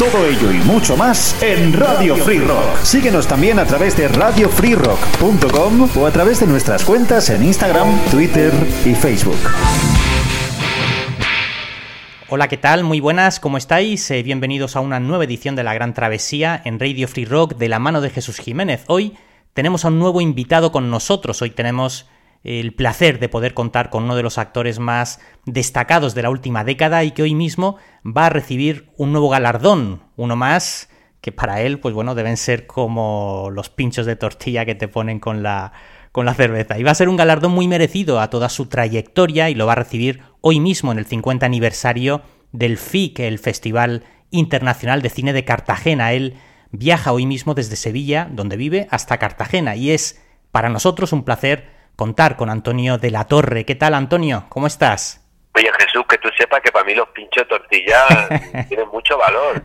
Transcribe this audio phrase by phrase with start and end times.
[0.00, 2.78] Todo ello y mucho más en Radio Free Rock.
[2.84, 8.50] Síguenos también a través de radiofreerock.com o a través de nuestras cuentas en Instagram, Twitter
[8.86, 9.36] y Facebook.
[12.30, 12.82] Hola, ¿qué tal?
[12.82, 14.10] Muy buenas, ¿cómo estáis?
[14.10, 17.68] Eh, bienvenidos a una nueva edición de La Gran Travesía en Radio Free Rock de
[17.68, 18.84] la mano de Jesús Jiménez.
[18.86, 19.18] Hoy
[19.52, 21.42] tenemos a un nuevo invitado con nosotros.
[21.42, 22.08] Hoy tenemos
[22.42, 26.64] el placer de poder contar con uno de los actores más destacados de la última
[26.64, 30.88] década y que hoy mismo va a recibir un nuevo galardón, uno más
[31.20, 35.20] que para él, pues bueno, deben ser como los pinchos de tortilla que te ponen
[35.20, 35.72] con la,
[36.12, 36.78] con la cerveza.
[36.78, 39.72] Y va a ser un galardón muy merecido a toda su trayectoria y lo va
[39.72, 42.22] a recibir hoy mismo en el 50 aniversario
[42.52, 46.14] del FIC, el Festival Internacional de Cine de Cartagena.
[46.14, 46.36] Él
[46.72, 51.79] viaja hoy mismo desde Sevilla, donde vive, hasta Cartagena y es para nosotros un placer
[52.00, 53.66] contar con Antonio de la Torre.
[53.66, 54.46] ¿Qué tal, Antonio?
[54.48, 55.20] ¿Cómo estás?
[55.54, 58.06] Oye, Jesús, que tú sepas que para mí los pinchos de tortilla
[58.68, 59.62] tienen mucho valor.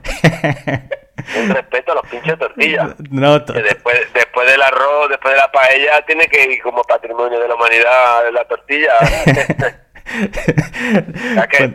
[1.39, 2.93] Un respeto a los pinchos de tortilla.
[3.09, 7.47] No, después, después del arroz, después de la paella, tiene que ir como patrimonio de
[7.47, 8.97] la humanidad la tortilla.
[11.35, 11.73] ¿Sabes que,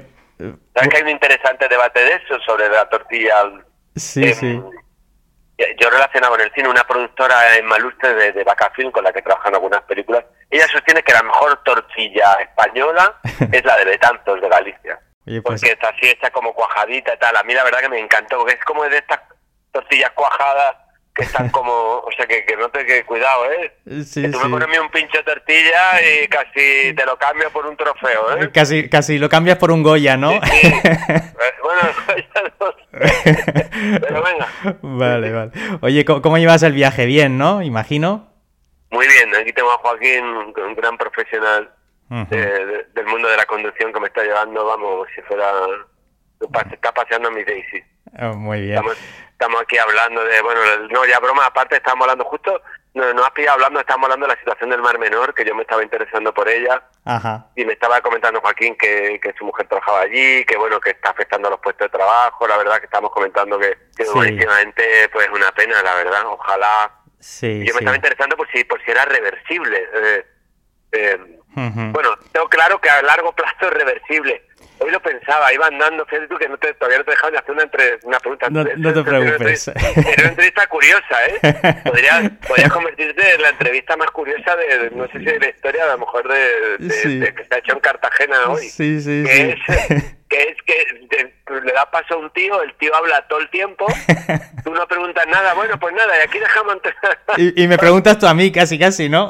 [0.75, 3.35] ¿sabes que hay un interesante debate de eso sobre la tortilla?
[3.97, 4.61] Sí, sí
[5.79, 9.23] yo relacionaba con el cine una productora en Malustre de, de Bacafilm con la que
[9.23, 10.25] trabajan algunas películas.
[10.51, 13.17] Ella sostiene que la mejor tortilla española
[13.53, 15.01] es la de Betanzos de Galicia.
[15.25, 17.37] Pues porque está así hecha como cuajadita y tal.
[17.37, 19.21] A mí la verdad que me encantó, porque es como de estas
[19.71, 20.77] tortillas cuajadas
[21.15, 23.77] que están como, o sea, que, que no te que cuidado, ¿eh?
[24.05, 27.67] Sí, que tú me pones un pincho de tortilla y casi te lo cambio por
[27.67, 28.51] un trofeo, ¿eh?
[28.53, 30.31] Casi, casi lo cambias por un Goya, ¿no?
[30.31, 30.39] Sí,
[31.63, 31.83] bueno,
[32.35, 32.75] ya no
[34.01, 34.49] Pero venga.
[34.83, 35.53] Vale, vale.
[35.81, 37.07] Oye, ¿cómo, llevas el viaje?
[37.07, 37.63] Bien, ¿no?
[37.63, 38.29] Imagino.
[38.91, 41.73] Muy bien, aquí tengo a Joaquín, un gran profesional
[42.09, 45.51] del mundo de la conducción que me está llevando, vamos, si fuera...
[46.73, 47.85] Está paseando mi Daisy.
[48.19, 48.97] Oh, muy bien estamos
[49.61, 52.61] aquí hablando de, bueno, no, ya broma, aparte estamos hablando justo,
[52.95, 55.55] no, nos has pillado hablando, estamos hablando de la situación del Mar Menor, que yo
[55.55, 57.47] me estaba interesando por ella, Ajá.
[57.57, 61.11] y me estaba comentando Joaquín que, que su mujer trabajaba allí, que bueno, que está
[61.11, 64.13] afectando a los puestos de trabajo, la verdad que estamos comentando que, que sí.
[65.13, 66.91] pues una pena, la verdad, ojalá...
[67.19, 69.89] Sí, yo me estaba interesando por si, por si era reversible.
[69.95, 70.27] Eh,
[70.93, 71.19] eh,
[71.55, 74.43] Bueno, tengo claro que a largo plazo es reversible,
[74.83, 77.51] Hoy lo pensaba, iba andando, fíjate tú que no te, todavía no te dejaron hacer
[77.51, 78.49] una, entre, una pregunta.
[78.49, 79.69] No, no te preocupes.
[79.77, 81.81] Era una entrevista curiosa, ¿eh?
[81.85, 85.85] Podrías, podrías convertirte en la entrevista más curiosa de, no sé si de la historia,
[85.85, 88.69] a lo mejor de, de, que se ha hecho en Cartagena hoy.
[88.69, 89.95] Sí, sí, que sí.
[89.95, 93.51] Es, que es que le da paso a un tío, el tío habla todo el
[93.51, 93.85] tiempo,
[94.65, 96.77] tú no preguntas nada, bueno, pues nada, y aquí dejamos...
[97.37, 99.29] y, y me preguntas tú a mí, casi, casi, ¿no?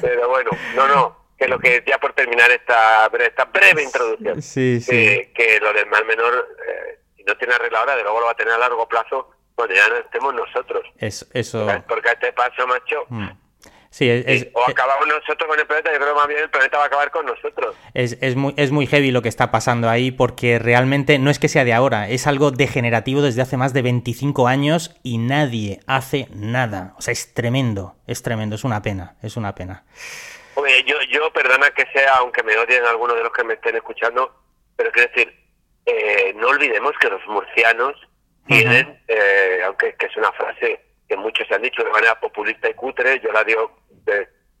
[0.00, 4.78] Pero bueno, no, no que lo que ya por terminar esta, esta breve introducción, sí,
[4.80, 5.32] sí.
[5.34, 8.32] Que, lo del mal menor, eh, si no tiene arreglo ahora, de luego lo va
[8.32, 10.86] a tener a largo plazo cuando ya no estemos nosotros.
[10.98, 11.66] Es, eso.
[11.88, 13.06] Porque a este paso, macho.
[13.08, 13.30] Mm.
[13.90, 16.84] Sí, es, o acabamos nosotros con el planeta, yo creo más bien el planeta va
[16.84, 17.74] a acabar con nosotros.
[17.92, 21.40] Es, es, muy, es muy heavy lo que está pasando ahí porque realmente no es
[21.40, 25.80] que sea de ahora, es algo degenerativo desde hace más de 25 años y nadie
[25.88, 26.94] hace nada.
[26.98, 29.84] O sea, es tremendo, es tremendo, es una pena, es una pena
[30.86, 34.34] yo, yo, perdona que sea, aunque me odien algunos de los que me estén escuchando,
[34.76, 35.34] pero quiero decir,
[35.86, 37.94] eh, no olvidemos que los murcianos
[38.46, 42.70] tienen, eh, aunque que es una frase que muchos se han dicho de manera populista
[42.70, 43.76] y cutre, yo la digo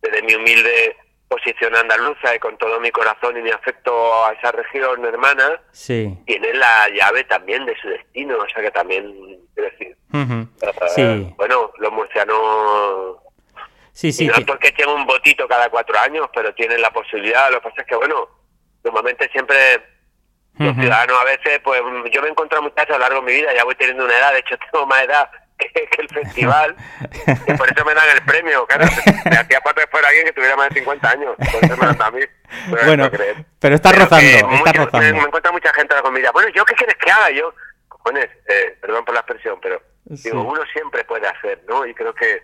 [0.02, 0.96] desde mi humilde
[1.28, 6.12] posición andaluza y con todo mi corazón y mi afecto a esa región hermana, sí.
[6.26, 9.14] tienen la llave también de su destino, o sea que también,
[9.54, 9.96] quiero decir,
[10.96, 11.34] sí.
[11.36, 13.18] bueno, los murcianos
[13.92, 14.26] Sí, sí.
[14.26, 17.50] no es porque tienen un votito cada cuatro años, pero tienen la posibilidad.
[17.50, 18.28] Lo que pasa es que, bueno,
[18.82, 19.56] normalmente siempre
[20.58, 21.80] los ciudadanos a veces, pues
[22.10, 24.16] yo me he encontrado muchachos a lo largo de mi vida, ya voy teniendo una
[24.16, 25.30] edad, de hecho tengo más edad
[25.60, 26.76] que, el festival,
[27.46, 28.86] y por eso me dan el premio, claro.
[29.24, 31.86] Me hacía falta que fuera alguien que tuviera más de 50 años, por eso me
[31.86, 32.20] dan a mí.
[32.84, 33.10] bueno,
[33.58, 34.98] pero está rozando, está rozando.
[34.98, 36.30] Me, me, encuentra mucha gente en la comida.
[36.32, 37.30] Bueno, ¿yo qué quieres que haga?
[37.30, 37.54] Yo,
[37.88, 41.86] cojones, eh, perdón por la expresión, pero digo, uno siempre puede hacer, ¿no?
[41.86, 42.42] Y creo que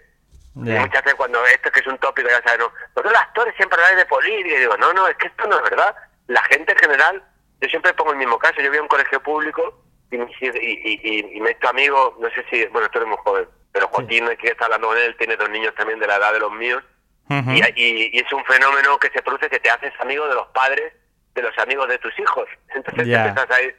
[0.55, 3.99] muchas veces cuando esto que es un tópico, ya sabes, no, los actores siempre hablan
[3.99, 5.95] de política, y digo, no, no, es que esto no es verdad.
[6.29, 7.23] La gente en general,
[7.61, 11.51] yo siempre pongo el mismo caso, yo voy a un colegio público y, y, me
[11.51, 14.37] he hecho amigo, no sé si, bueno, tú eres muy joven, pero Joaquín, sí.
[14.37, 16.83] que está hablando con él, tiene dos niños también de la edad de los míos,
[17.29, 20.93] y, y, es un fenómeno que se produce que te haces amigo de los padres
[21.37, 22.49] de los amigos de tus hijos.
[22.75, 23.77] Entonces te empiezas a ir.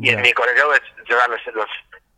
[0.00, 1.66] Y en mi colegio, pues, yo los, los,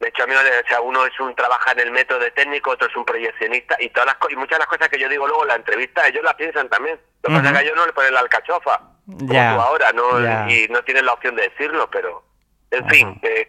[0.01, 2.89] de hecho, amigos, o sea, uno es un trabaja en el método de técnico, otro
[2.89, 5.43] es un proyeccionista, y todas las y muchas de las cosas que yo digo luego
[5.43, 6.99] en la entrevista, ellos las piensan también.
[7.23, 10.51] Lo que pasa es que ellos no le ponen la alcachofa, como tú ahora, ¿no?
[10.51, 12.25] Y no tienen la opción de decirlo, pero,
[12.71, 13.49] en fin, que,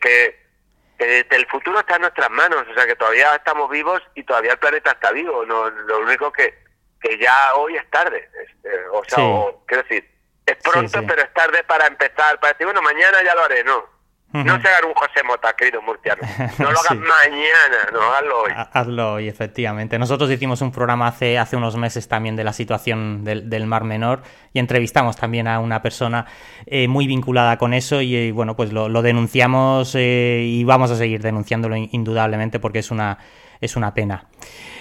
[0.97, 4.53] que, el futuro está en nuestras manos, o sea, que todavía estamos vivos y todavía
[4.53, 5.45] el planeta está vivo.
[5.45, 6.53] No, lo único que,
[7.01, 9.18] que ya hoy es tarde, este, o sea,
[9.65, 10.09] quiero decir,
[10.45, 13.90] es pronto, pero es tarde para empezar, para decir, bueno, mañana ya lo haré, no.
[14.33, 16.22] No se haga un José Mota, querido murciano.
[16.57, 18.51] No lo hagas mañana, no, hazlo hoy.
[18.72, 20.00] Hazlo hoy, efectivamente.
[20.00, 24.24] Nosotros hicimos un programa hace, hace unos meses también de la situación del, Mar Menor
[24.54, 26.25] y entrevistamos también a una persona
[26.66, 30.95] eh, muy vinculada con eso y, eh, bueno, pues lo, denunciamos eh, y vamos a
[30.95, 33.18] seguir denunciándolo indudablemente porque es una,
[33.60, 34.25] es una pena.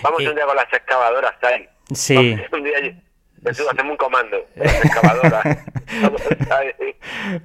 [0.03, 1.69] Vamos un día con las excavadoras, ¿sabes?
[1.93, 2.37] Sí.
[2.53, 2.81] un día
[3.45, 5.43] hacemos un comando, excavadora.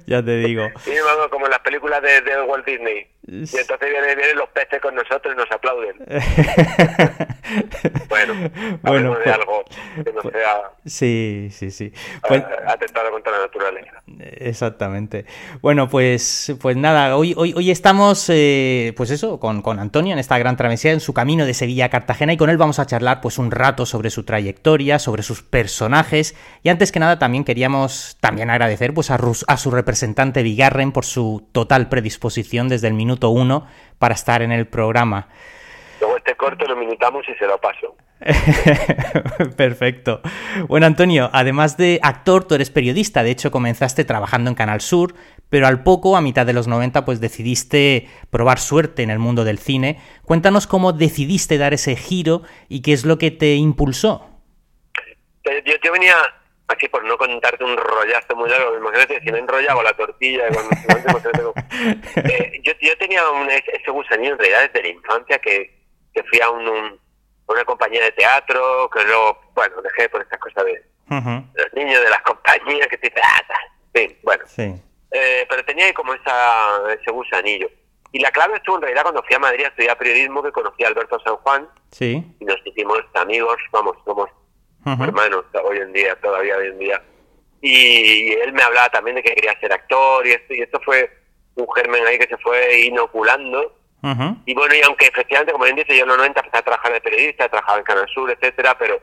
[0.06, 0.68] ya te digo.
[0.86, 3.06] Y vamos como en las películas de, de Walt Disney.
[3.28, 5.96] Y entonces vienen, vienen, los peces con nosotros y nos aplauden.
[8.08, 8.34] bueno,
[8.82, 9.64] bueno de pues, algo
[10.04, 10.70] que no pues, sea.
[10.84, 11.92] Sí, sí, sí.
[12.28, 14.00] Pues, atentado contra la naturaleza.
[14.20, 15.26] Exactamente.
[15.60, 20.20] Bueno, pues, pues nada, hoy, hoy, hoy estamos, eh, pues eso, con, con Antonio en
[20.20, 22.86] esta gran travesía, en su camino de Sevilla a Cartagena, y con él vamos a
[22.86, 27.42] charlar pues un rato sobre su trayectoria, sobre sus personajes, y antes que nada también
[27.42, 29.18] queríamos también agradecer pues a,
[29.48, 33.66] a su representante Vigarren por su total predisposición desde el minuto uno
[33.98, 35.28] para estar en el programa.
[36.00, 37.96] Luego este corto lo minutamos y se lo paso.
[39.56, 40.20] Perfecto.
[40.68, 43.22] Bueno, Antonio, además de actor, tú eres periodista.
[43.22, 45.14] De hecho, comenzaste trabajando en Canal Sur,
[45.50, 49.44] pero al poco, a mitad de los 90, pues decidiste probar suerte en el mundo
[49.44, 50.00] del cine.
[50.24, 54.26] Cuéntanos cómo decidiste dar ese giro y qué es lo que te impulsó.
[55.44, 56.14] Eh, yo, yo venía
[56.68, 60.70] Aquí por no contarte un rollazo muy largo, imagínate si no enrollaba la tortilla cuando
[62.16, 65.72] eh, yo, yo tenía un, ese gusanillo en realidad desde la infancia que,
[66.12, 66.98] que fui a un,
[67.46, 72.10] una compañía de teatro, que luego, bueno, dejé por estas cosas de, los niños de
[72.10, 73.12] las compañías que te
[73.94, 74.44] dicen, bueno.
[75.12, 77.68] Eh, pero tenía como esa, ese gusanillo.
[78.12, 80.84] Y la clave estuvo en realidad cuando fui a Madrid a estudiar periodismo, que conocí
[80.84, 81.68] a Alberto San Juan.
[81.90, 82.22] Sí.
[82.40, 84.28] Y nos hicimos amigos, vamos, somos
[84.86, 87.02] hermanos hoy en día, todavía hoy en día.
[87.60, 91.10] Y, él me hablaba también de que quería ser actor y esto, y esto fue
[91.56, 93.74] un germen ahí que se fue inoculando.
[94.44, 96.92] Y bueno, y aunque efectivamente, como bien dice, yo en los 90 empecé a trabajar
[96.92, 99.00] de periodista, trabajaba en Canal Sur, etcétera, pero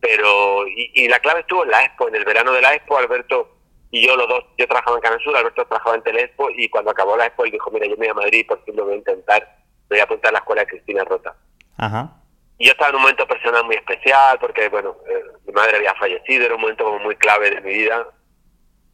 [0.00, 3.54] pero y, la clave estuvo en la Expo, en el verano de la Expo, Alberto
[3.90, 6.90] y yo los dos, yo trabajaba en Canal Sur, Alberto trabajaba en Telexpo y cuando
[6.90, 8.94] acabó la Expo él dijo, mira, yo me voy a Madrid, por fin lo voy
[8.94, 9.42] a intentar,
[9.88, 11.34] me voy a apuntar a la escuela de Cristina Rota.
[11.76, 12.17] Ajá.
[12.58, 15.94] Y yo estaba en un momento personal muy especial porque, bueno, eh, mi madre había
[15.94, 18.04] fallecido, era un momento muy clave de mi vida,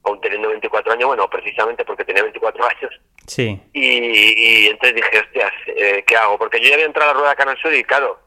[0.05, 3.01] aún teniendo 24 años, bueno, precisamente porque tenía 24 años.
[3.27, 3.59] Sí.
[3.73, 6.39] Y, entonces dije, hostias, eh, ¿qué hago?
[6.39, 8.21] Porque yo ya había entrado a la rueda Canal Sur y, claro,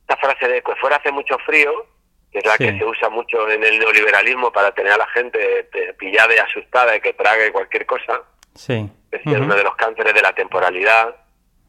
[0.00, 1.86] esta frase de que fuera hace mucho frío,
[2.32, 5.68] que es la que se usa mucho en el neoliberalismo para tener a la gente
[5.98, 8.22] pillada y asustada y que trague cualquier cosa,
[8.54, 8.88] sí.
[9.10, 11.14] es uno de los cánceres de la temporalidad,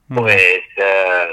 [0.07, 0.63] pues...
[0.77, 1.30] Eh,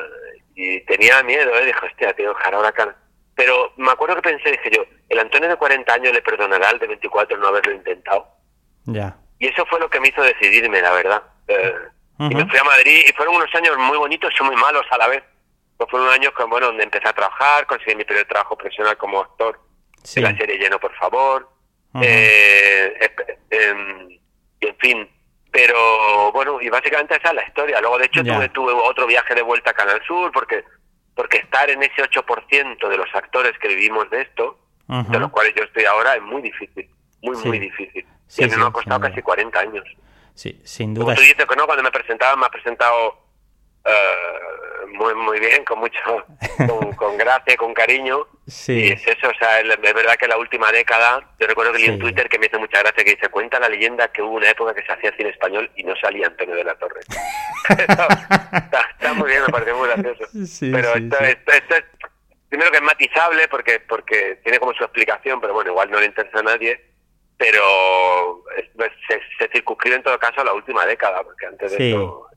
[0.54, 1.66] y tenía miedo, ¿eh?
[1.66, 2.96] Dijo, hostia, tío, ahora
[3.34, 6.78] Pero me acuerdo que pensé, dije yo, el Antonio de 40 años le perdonará al
[6.78, 8.26] de 24 no haberlo intentado.
[8.84, 9.16] Ya.
[9.38, 11.22] Y eso fue lo que me hizo decidirme, la verdad.
[11.48, 11.74] Eh,
[12.19, 14.98] y me fui a Madrid y fueron unos años muy bonitos y muy malos a
[14.98, 15.22] la vez.
[15.76, 19.20] Pues fueron unos años bueno, donde empecé a trabajar, conseguí mi primer trabajo profesional como
[19.20, 19.58] actor
[20.15, 21.48] de la serie Lleno, por favor.
[22.00, 23.10] eh,
[23.50, 24.08] em,
[24.60, 25.10] y en fin,
[25.52, 27.80] pero bueno, y básicamente esa es la historia.
[27.80, 30.64] Luego, de hecho, tuve, tuve otro viaje de vuelta a Canal Sur, porque
[31.14, 35.54] porque estar en ese 8% de los actores que vivimos de esto, de los cuales
[35.54, 36.88] yo estoy ahora, es muy difícil,
[37.22, 38.06] muy, muy difícil.
[38.36, 39.84] y a mí me ha costado casi 40 años.
[40.34, 41.04] Sí, sin duda.
[41.04, 43.18] Como tú dices que no, cuando me presentaban, me ha presentado
[43.84, 43.90] uh,
[44.89, 45.98] muy, muy bien, con mucho,
[46.69, 48.27] con, con gracia, con cariño.
[48.46, 48.72] Sí.
[48.72, 51.89] Y es eso, o sea, es verdad que la última década, yo recuerdo que leí
[51.89, 54.51] en Twitter que me hizo mucha gracia que dice, cuenta la leyenda que hubo una
[54.51, 57.01] época que se hacía cine español y no salía Antonio de la Torre.
[57.69, 60.24] está, muy bien, me parece muy gracioso.
[60.72, 61.84] pero esto, esto, es,
[62.48, 66.06] primero que es matizable porque, porque tiene como su explicación, pero bueno, igual no le
[66.06, 66.93] interesa a nadie
[67.39, 68.44] pero
[69.08, 72.29] se, se circunscribe en todo caso a la última década, porque antes de eso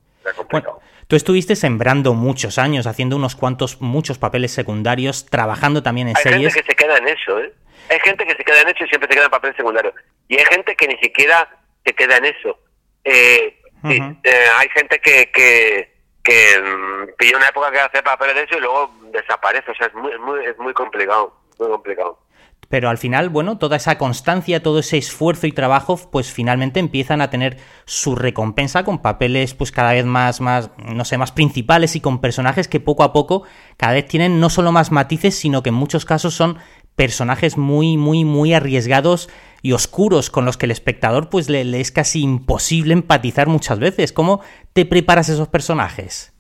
[0.52, 6.16] bueno, tú estuviste sembrando muchos años, haciendo unos cuantos, muchos papeles secundarios, trabajando también en
[6.16, 6.36] series.
[6.36, 7.54] Hay gente que se queda en eso, ¿eh?
[7.90, 9.94] Hay gente que se queda en eso y siempre se queda en papeles secundarios.
[10.28, 11.48] Y hay gente que ni siquiera
[11.86, 12.60] se queda en eso.
[13.04, 18.44] Eh, eh, hay gente que, que, que mm, pilla una época que hace papeles de
[18.44, 19.70] eso y luego desaparece.
[19.70, 21.36] O sea, es muy, muy, es muy complicado.
[21.60, 22.20] muy complicado.
[22.70, 27.22] Pero al final, bueno, toda esa constancia, todo ese esfuerzo y trabajo, pues finalmente empiezan
[27.22, 31.96] a tener su recompensa con papeles, pues cada vez más, más, no sé, más principales
[31.96, 33.44] y con personajes que poco a poco
[33.78, 36.58] cada vez tienen no solo más matices, sino que en muchos casos son
[36.96, 39.30] personajes muy, muy, muy arriesgados
[39.62, 43.80] y oscuros con los que el espectador pues le, le es casi imposible empatizar muchas
[43.80, 44.14] veces.
[44.14, 44.42] ¿Cómo
[44.74, 46.34] te preparas esos personajes?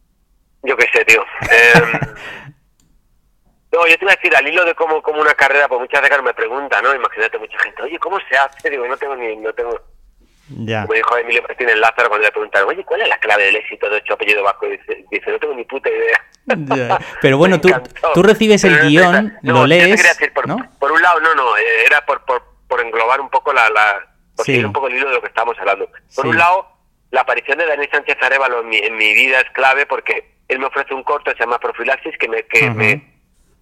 [0.63, 1.22] Yo qué sé, tío.
[1.41, 2.13] Eh,
[3.75, 6.01] no, yo te iba a decir, al hilo de cómo, cómo una carrera, pues muchas
[6.01, 6.94] veces me pregunta, ¿no?
[6.96, 8.70] Imagínate mucha gente, oye, ¿cómo se hace?
[8.70, 9.79] Digo, no tengo ni, no tengo...
[10.50, 10.82] Ya.
[10.84, 13.89] Como dijo Emilio Martínez Lázaro cuando le preguntaron, oye, ¿cuál es la clave del éxito
[13.89, 14.67] de ocho apellido vasco?
[14.67, 16.24] Dice, dice, no tengo ni puta idea.
[16.46, 17.00] Ya.
[17.20, 17.70] Pero bueno, tú,
[18.13, 20.58] tú recibes el Pero guion, no, lo lees, decir, por, ¿no?
[20.79, 24.08] por un lado, no, no, eh, era por, por, por englobar un poco la, la
[24.36, 24.51] por Sí.
[24.51, 25.88] seguir un poco el hilo de lo que estábamos hablando.
[25.88, 26.27] Por Sí.
[26.29, 26.67] un lado,
[27.10, 30.60] la aparición de Daniel Sánchez Arevalo en mi, en mi vida es clave porque él
[30.60, 33.15] me ofrece un corto que se llama Profilaxis que me, que me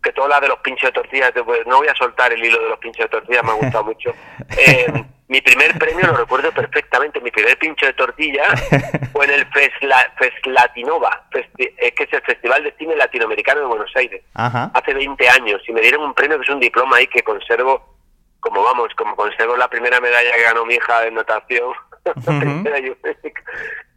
[0.03, 2.43] que todo la de los pinchos de tortillas, de- pues, no voy a soltar el
[2.43, 4.13] hilo de los pinchos de tortillas, me ha gustado mucho.
[4.57, 4.85] Eh,
[5.29, 8.43] mi primer premio lo recuerdo perfectamente, mi primer pincho de tortilla
[9.13, 13.65] fue en el Fesla, Feslatinova, Festi- eh, que es el Festival de Cine Latinoamericano de
[13.65, 14.69] Buenos Aires Ajá.
[14.75, 17.95] hace 20 años y me dieron un premio que es un diploma ahí que conservo,
[18.41, 21.73] como vamos, como conservo la primera medalla que ganó mi hija en natación,
[22.05, 22.97] la primera Youth,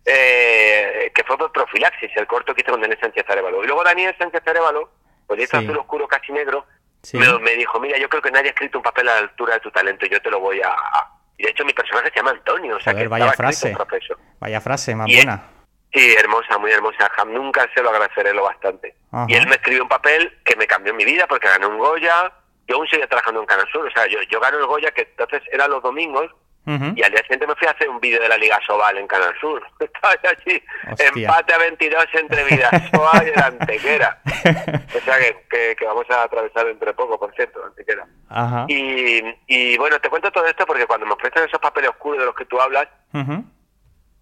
[0.05, 3.63] eh, que fue por profilaxis, el corto que hice con Daniel Sánchez Arevalo.
[3.63, 4.91] Y luego Daniel Sánchez Arevalo,
[5.27, 5.65] pues hizo Sí.
[5.65, 6.67] azul oscuro casi negro,
[7.03, 7.17] Sí.
[7.19, 9.55] me, me dijo, mira, yo creo que nadie ha escrito un papel a la altura
[9.55, 10.71] de tu talento, yo te lo voy a...
[10.71, 11.13] a-".
[11.39, 13.77] Y de hecho mi personaje se llama Antonio, o sea Joder, que vaya frase.
[14.41, 15.51] Vaya frase, más Y- buena.
[15.93, 17.09] Sí, hermosa, muy hermosa.
[17.11, 18.97] Jam, nunca se lo agradeceré lo bastante.
[19.13, 19.27] Ajá.
[19.29, 22.33] Y él me escribió un papel que me cambió mi vida porque gané un Goya.
[22.67, 23.87] Yo aún seguía trabajando en Canal Sur.
[23.87, 26.31] O sea, yo, yo gané el Goya que entonces era los domingos
[26.67, 29.07] Y al día siguiente me fui a hacer un vídeo de la Liga Sobal en
[29.07, 29.63] Canal Sur.
[29.81, 31.09] Estaba allí, Hostia.
[31.15, 34.21] empate a 22 entre Vidasoa y el Antequera.
[34.25, 38.05] O sea que, que, que vamos a atravesar entre poco, por cierto, Antequera.
[38.31, 38.65] Ajá.
[38.69, 42.27] Y, y bueno, te cuento todo esto porque cuando me ofrecen esos papeles oscuros de
[42.27, 42.89] los que tú hablas,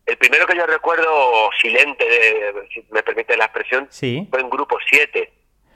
[0.06, 4.26] el primero que yo recuerdo silente, de- si me permite la expresión, Sí.
[4.30, 5.32] fue en Grupo 7.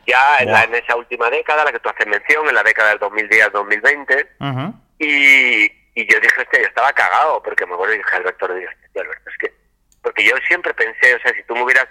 [0.06, 2.90] Ya en, la- en esa última década, la que tú haces mención, en la década
[2.90, 4.28] del 2010-2020.
[4.40, 4.75] Ujú.
[4.98, 5.70] Y,
[6.02, 9.31] y yo dije, hostia, yo estaba cagado, porque me acuerdo y dije, Alberto, hostia, Alberto,
[9.31, 9.55] es que...
[10.02, 11.88] Porque yo siempre pensé, o sea, si tú me hubieras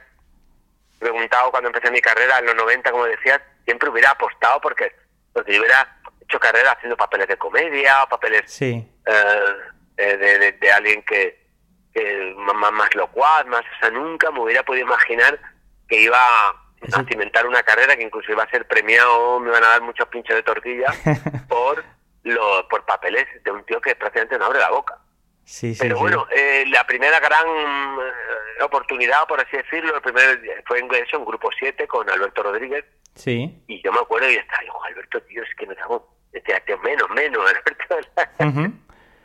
[0.99, 4.91] preguntado cuando empecé mi carrera en los 90, como decías, siempre hubiera apostado porque,
[5.33, 8.89] porque yo hubiera hecho carrera haciendo papeles de comedia, o papeles Sí.
[9.05, 9.55] eh,
[9.97, 11.45] eh, de, de- de alguien que,
[11.93, 15.39] que más, más locuaz, más, o sea, nunca me hubiera podido imaginar
[15.87, 19.69] que iba a cimentar una carrera que incluso iba a ser premiado, me iban a
[19.69, 20.87] dar muchos pinchos de tortilla
[21.49, 21.83] por
[22.27, 24.97] lo, por papeles de un tío que prácticamente no abre la boca.
[25.43, 26.01] Sí, sí, Pero sí.
[26.01, 31.17] bueno, eh, la primera gran eh, oportunidad, por así decirlo, el primer fue en eso,
[31.17, 32.83] en Grupo 7 con Alberto Rodríguez,
[33.15, 33.63] Sí.
[33.67, 36.77] y yo me acuerdo y estaba, digo, Alberto, tío, es que nos damos, decía, tío,
[36.79, 38.73] menos, menos, Alberto.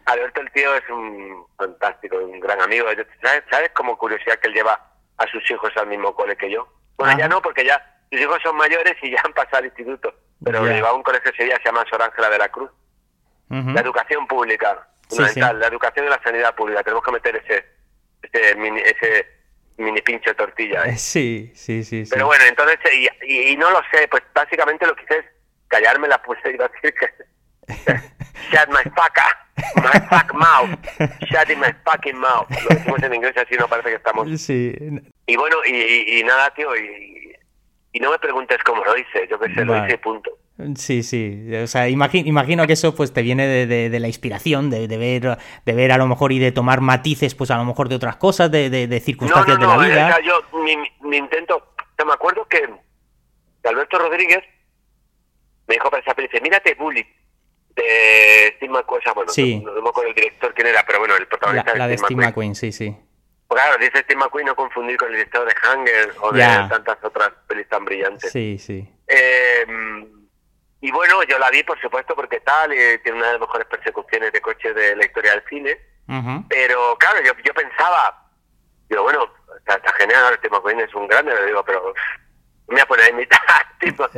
[0.07, 2.87] Alberto el tío es un fantástico, un gran amigo.
[3.23, 4.81] ¿Sabes, ¿Sabes como curiosidad que él lleva
[5.19, 6.67] a sus hijos al mismo cole que yo?
[6.97, 7.21] Bueno, Ajá.
[7.21, 10.13] ya no, porque ya sus hijos son mayores y ya han pasado al instituto.
[10.45, 10.73] Pero Ya.
[10.73, 12.71] lleva a un colegio ese día, se llama Sor Ángela de la Cruz.
[13.75, 15.61] La educación pública, fundamental, sí.
[15.61, 16.83] la educación y la sanidad pública.
[16.83, 17.67] Tenemos que meter ese
[18.23, 19.27] ese mini, ese
[19.77, 20.85] mini pincho de tortilla.
[20.85, 22.11] Eh, Sí, sí, sí, sí.
[22.13, 25.25] Pero bueno, entonces, y, y- y no lo sé, pues básicamente lo que hice es
[25.69, 27.09] callarme la puse y decir que...
[28.51, 30.71] Shut my fuck up, my fuck mouth,
[31.31, 32.49] shut in my fucking mouth.
[32.51, 34.29] Lo decimos en inglés así no parece que estamos...
[34.41, 34.75] Sí.
[35.27, 37.35] Y bueno, y, y- nada, tío, y,
[37.93, 40.31] y no me preguntes cómo lo hice, yo qué sé, lo hice y punto.
[40.77, 41.51] Sí, sí.
[41.63, 44.87] O sea, imagi- imagino que eso pues te viene de, de- de la inspiración, de,
[44.87, 47.89] de ver, de ver a lo mejor y de tomar matices, pues a lo mejor
[47.89, 50.07] de otras cosas, de, de- de No, circunstancias no, no, de la vida.
[50.07, 52.63] o sea, yo, mi, intento, o sea, me acuerdo que
[53.65, 54.43] Alberto Rodríguez
[55.67, 57.05] me dijo para esa dice, mírate Bully,
[57.75, 59.61] de Steve McQueen, o sea, bueno, Sí.
[59.65, 62.01] no, me acuerdo el director quién era, pero bueno, el La, protagonista la de es
[62.01, 62.51] Steve McQueen.
[62.51, 62.97] McQueen, sí, sí.
[63.49, 66.99] Pues claro, dice Steve McQueen no confundir con el director de Hunger o de tantas
[67.03, 68.31] otras pelis tan brillantes.
[68.31, 68.87] Sí, sí.
[69.09, 69.65] Eh,
[70.83, 73.67] y bueno, yo la vi, por supuesto, porque tal, y tiene una de las mejores
[73.69, 75.79] persecuciones de coches de la historia del cine.
[76.49, 78.29] Pero claro, yo, yo pensaba,
[78.91, 81.95] digo, bueno, está, está genial, Steve McQueen es un grande, le digo, pero
[82.69, 83.41] me voy a poner a imitar.
[83.81, 84.05] tipo.
[84.05, 84.11] O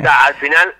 [0.00, 0.74] sea, al final,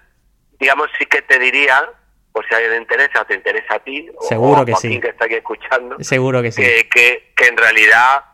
[0.59, 1.91] digamos, sí que te diría,
[2.33, 4.65] por si a alguien le interesa, o te interesa a ti, o- Seguro o a
[4.65, 5.01] que Joaquín sí.
[5.01, 6.63] que está aquí escuchando, Seguro que sí.
[6.63, 8.25] que, que, que en realidad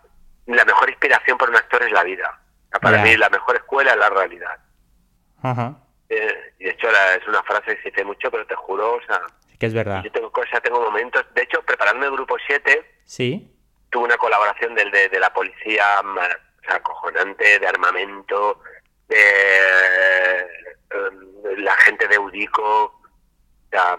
[0.46, 2.38] la mejor inspiración para un actor es la vida.
[2.74, 3.02] O para Ya.
[3.04, 4.58] mí la mejor escuela es la realidad.
[5.42, 5.74] Ajá.
[6.10, 8.94] Eh, y de hecho la- es una frase que se dice mucho, pero te juro,
[8.94, 9.20] o sea,
[9.58, 10.02] que es verdad.
[10.02, 11.24] yo tengo cosas, tengo momentos.
[11.34, 13.54] De hecho, preparando el grupo 7, Sí.
[13.90, 16.22] tuve una colaboración del, de, de la policía ma-
[16.60, 18.60] o sea, acojonante, de armamento,
[19.08, 20.46] de, eh,
[21.58, 22.94] la gente de Udico,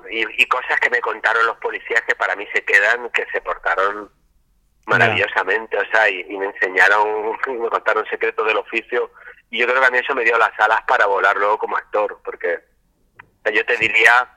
[0.10, 4.10] y, cosas que me contaron los policías que para mí se quedan, que se portaron
[4.88, 9.12] maravillosamente, o sea, y, me enseñaron, me contaron secretos del oficio,
[9.52, 11.78] y yo creo que a mí eso me dio las alas para volar luego como
[11.78, 12.60] actor, porque
[13.54, 14.28] yo te diría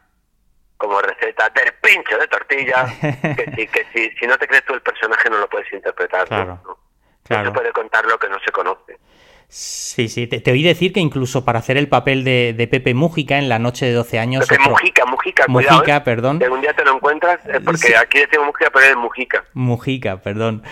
[0.77, 4.75] como receta del pincho de tortilla, que, si, que si, si no te crees tú
[4.75, 6.27] el personaje no lo puedes interpretar.
[6.27, 6.79] Claro, ¿no?
[7.37, 8.99] no se puede contar lo que no se conoce.
[9.49, 13.37] Sí, sí, te, oí decir que incluso para hacer el papel de, de Pepe Mújica
[13.37, 14.49] en La Noche de 12 años...
[14.49, 16.01] Pepe Mujica, Mujica, Mujica, ¿eh?
[16.01, 16.39] perdón.
[16.39, 19.45] Si algún día te lo encuentras, porque aquí decimos Mujica, pero es Mujica.
[19.53, 20.63] Mujica, perdón.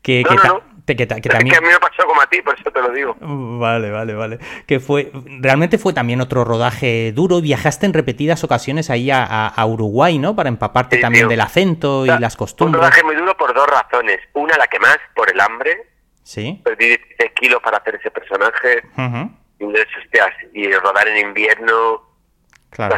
[0.00, 0.62] Que, no, no,
[0.96, 1.50] que, que, también...
[1.50, 3.16] que a mí me pasó como a ti, por eso te lo digo.
[3.20, 4.38] Vale, vale, vale.
[4.66, 7.40] Que fue, realmente fue también otro rodaje duro.
[7.40, 10.36] Viajaste en repetidas ocasiones ahí a, a Uruguay, ¿no?
[10.36, 12.78] Para empaparte también del acento y las costumbres.
[12.78, 14.18] Un rodaje muy duro por dos razones.
[14.34, 15.90] Una, la que más, por el hambre
[16.30, 16.60] Sí.
[16.64, 18.82] Perdí 16 kilos para hacer ese personaje.
[20.52, 22.02] y, rodar en invierno.
[22.70, 22.96] Claro.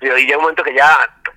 [0.00, 0.88] Y llega un momento que ya.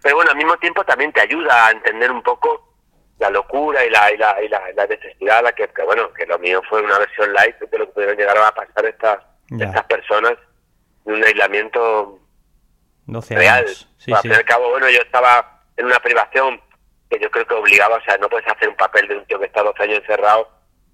[0.01, 2.72] Pero bueno, al mismo tiempo también te ayuda a entender un poco
[3.19, 6.61] la locura y la, y la, y la, necesidad la que, bueno, que lo mío
[6.69, 10.33] fue una versión light de lo que pudieron llegar a pasar estas, estas personas
[11.05, 12.19] en un aislamiento
[13.05, 13.65] 12 real.
[13.65, 16.61] Al fin y al cabo, bueno, yo estaba en una privación
[17.09, 19.39] que yo creo que obligaba, o sea, no puedes hacer un papel de un tío
[19.39, 20.49] que está 12 años encerrado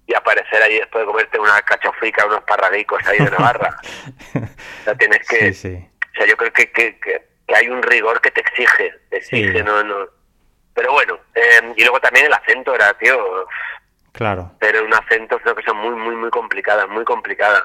[0.06, 3.76] y aparecer ahí después de comerte una cachofrica, unos parradicos ahí de Navarra.
[4.34, 5.50] o sea, tienes que...
[5.50, 7.22] O sea, yo creo que, que, que,
[7.54, 10.19] hay un rigor que te exige, te exige, no, no...
[10.74, 13.16] Pero bueno, em, y luego también el acento era, tío...
[14.12, 14.52] Claro.
[14.58, 17.62] Pero un acento creo que son muy, muy, muy complicadas, muy complicadas,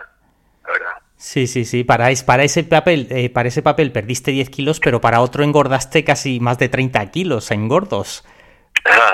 [0.65, 0.93] la verdad.
[1.17, 1.83] Sí, sí, sí.
[1.83, 6.03] Para, para, ese papel, eh, para ese papel perdiste 10 kilos, pero para otro engordaste
[6.03, 8.25] casi más de 30 kilos en gordos.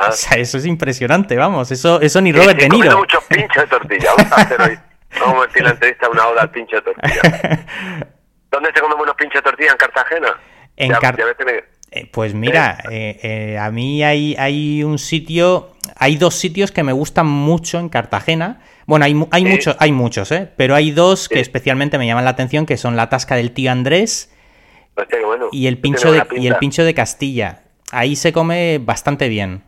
[0.09, 1.71] O sea, eso es impresionante, vamos.
[1.71, 2.97] Eso, eso ni Robert De Niro.
[2.97, 4.11] muchos pinchos de tortilla.
[4.17, 4.79] Vamos a hacer hoy.
[5.19, 7.21] Vamos a decir la entrevista una oda al pincho de tortilla.
[8.51, 9.71] ¿Dónde se comen unos pinchos de tortilla?
[9.71, 10.39] ¿En Cartagena?
[10.75, 11.63] En Cartagena.
[11.91, 13.19] Eh, pues mira, ¿Eh?
[13.21, 17.89] Eh, a mí hay, hay un sitio, hay dos sitios que me gustan mucho en
[17.89, 18.61] Cartagena.
[18.85, 20.49] Bueno, hay, hay, muchos, hay muchos, ¿eh?
[20.55, 23.71] Pero hay dos que especialmente me llaman la atención, que son la tasca del tío
[23.71, 24.33] Andrés
[24.95, 25.07] pues
[25.51, 29.63] y, el pincho de, y el pincho de Castilla ahí se come bastante bien.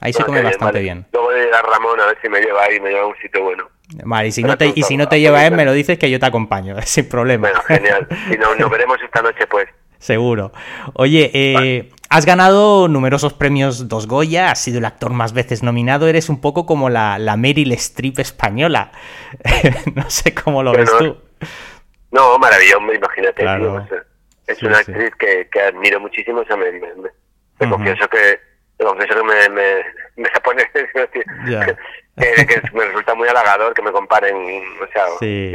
[0.00, 1.06] Ahí se come bastante bien.
[1.12, 3.42] Luego de a Ramón a ver si me lleva ahí, me lleva a un sitio
[3.42, 3.68] bueno.
[4.04, 6.10] Vale, y si, no te, y si no te lleva él, me lo dices que
[6.10, 7.48] yo te acompaño, sin problema.
[7.48, 8.06] Bueno, genial.
[8.30, 9.68] Y nos, veremos esta noche, pues.
[9.98, 10.52] Seguro.
[10.94, 16.08] Oye, eh, has ganado numerosos premios Dos Goya, has sido el actor más veces nominado,
[16.08, 18.92] eres un poco como la, la Meryl Streep española.
[19.94, 21.16] no sé cómo lo ves tú.
[22.10, 23.44] No, maravilloso, imagínate.
[24.46, 27.10] es una actriz que, que, admiro muchísimo, o sea, me, me,
[27.58, 28.48] te confieso que
[28.84, 29.84] confieso que me, me,
[30.16, 35.52] me pone que, me resulta muy halagador que me comparen o sea, sí.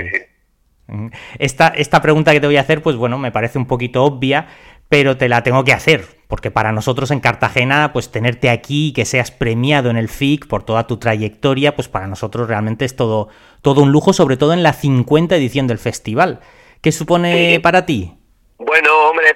[1.39, 4.47] Esta, esta pregunta que te voy a hacer, pues bueno, me parece un poquito obvia,
[4.89, 8.93] pero te la tengo que hacer, porque para nosotros en Cartagena, pues tenerte aquí y
[8.93, 12.95] que seas premiado en el FIC por toda tu trayectoria, pues para nosotros realmente es
[12.95, 13.29] todo,
[13.61, 16.41] todo un lujo, sobre todo en la 50 edición del festival.
[16.81, 18.13] ¿Qué supone para ti?
[18.57, 19.35] Bueno, hombre,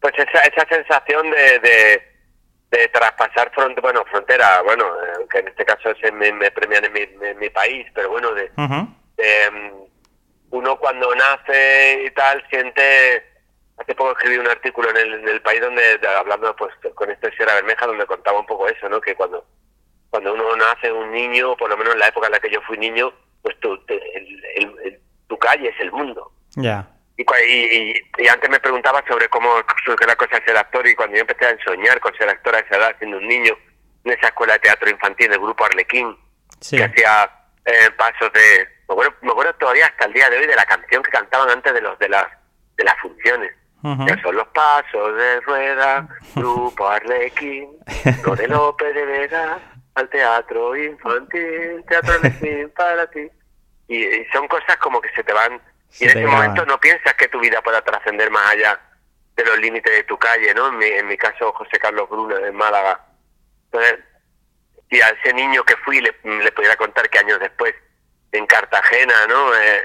[0.00, 2.00] pues esa, esa sensación de,
[2.70, 4.84] de, traspasar front, bueno, frontera, bueno,
[5.16, 7.00] aunque en este caso se me, premian en mi,
[7.38, 8.50] mi, país, pero bueno, de,
[10.50, 13.24] uno cuando nace y tal siente
[13.76, 17.86] hace poco escribí un artículo en el, país donde hablando pues con esta Sierra Bermeja
[17.86, 19.44] donde contaba un poco eso no que cuando
[20.10, 22.60] cuando uno nace un niño por lo menos en la época en la que yo
[22.62, 23.78] fui niño pues tu,
[25.28, 26.32] tu calle es el mundo.
[26.56, 26.88] Ya.
[27.16, 29.50] Y, antes me preguntaba sobre cómo
[29.84, 32.54] surge la cosa de ser actor y cuando yo empecé a soñar con ser actor
[32.54, 33.56] a esa edad, siendo un niño,
[34.04, 36.16] en esa escuela de teatro infantil del grupo Arlequín,
[36.70, 37.30] que hacía
[37.64, 38.77] eh, pasos de...
[38.88, 41.80] Me acuerdo, todavía hasta el día de hoy de la canción que cantaban antes de
[41.80, 42.26] los de las
[42.76, 43.54] de las funciones.
[43.82, 47.70] Ya son los pasos de rueda, grupo Arlequín,
[48.24, 49.58] lo de López de Vega,
[49.94, 53.30] al teatro infantil, teatro Arlequín para ti.
[53.86, 55.60] y son cosas como que se te van
[56.00, 58.80] y en ese momento no piensas que tu vida pueda trascender más allá
[59.36, 60.68] de los límites de tu calle, ¿no?
[60.68, 63.00] En mi, en mi caso, José Carlos Bruno, de Málaga.
[63.66, 64.00] Entonces,
[64.90, 67.74] y a ese niño que fui le, le pudiera contar que años después,
[68.32, 69.54] en Cartagena, ¿no?
[69.54, 69.82] Eh,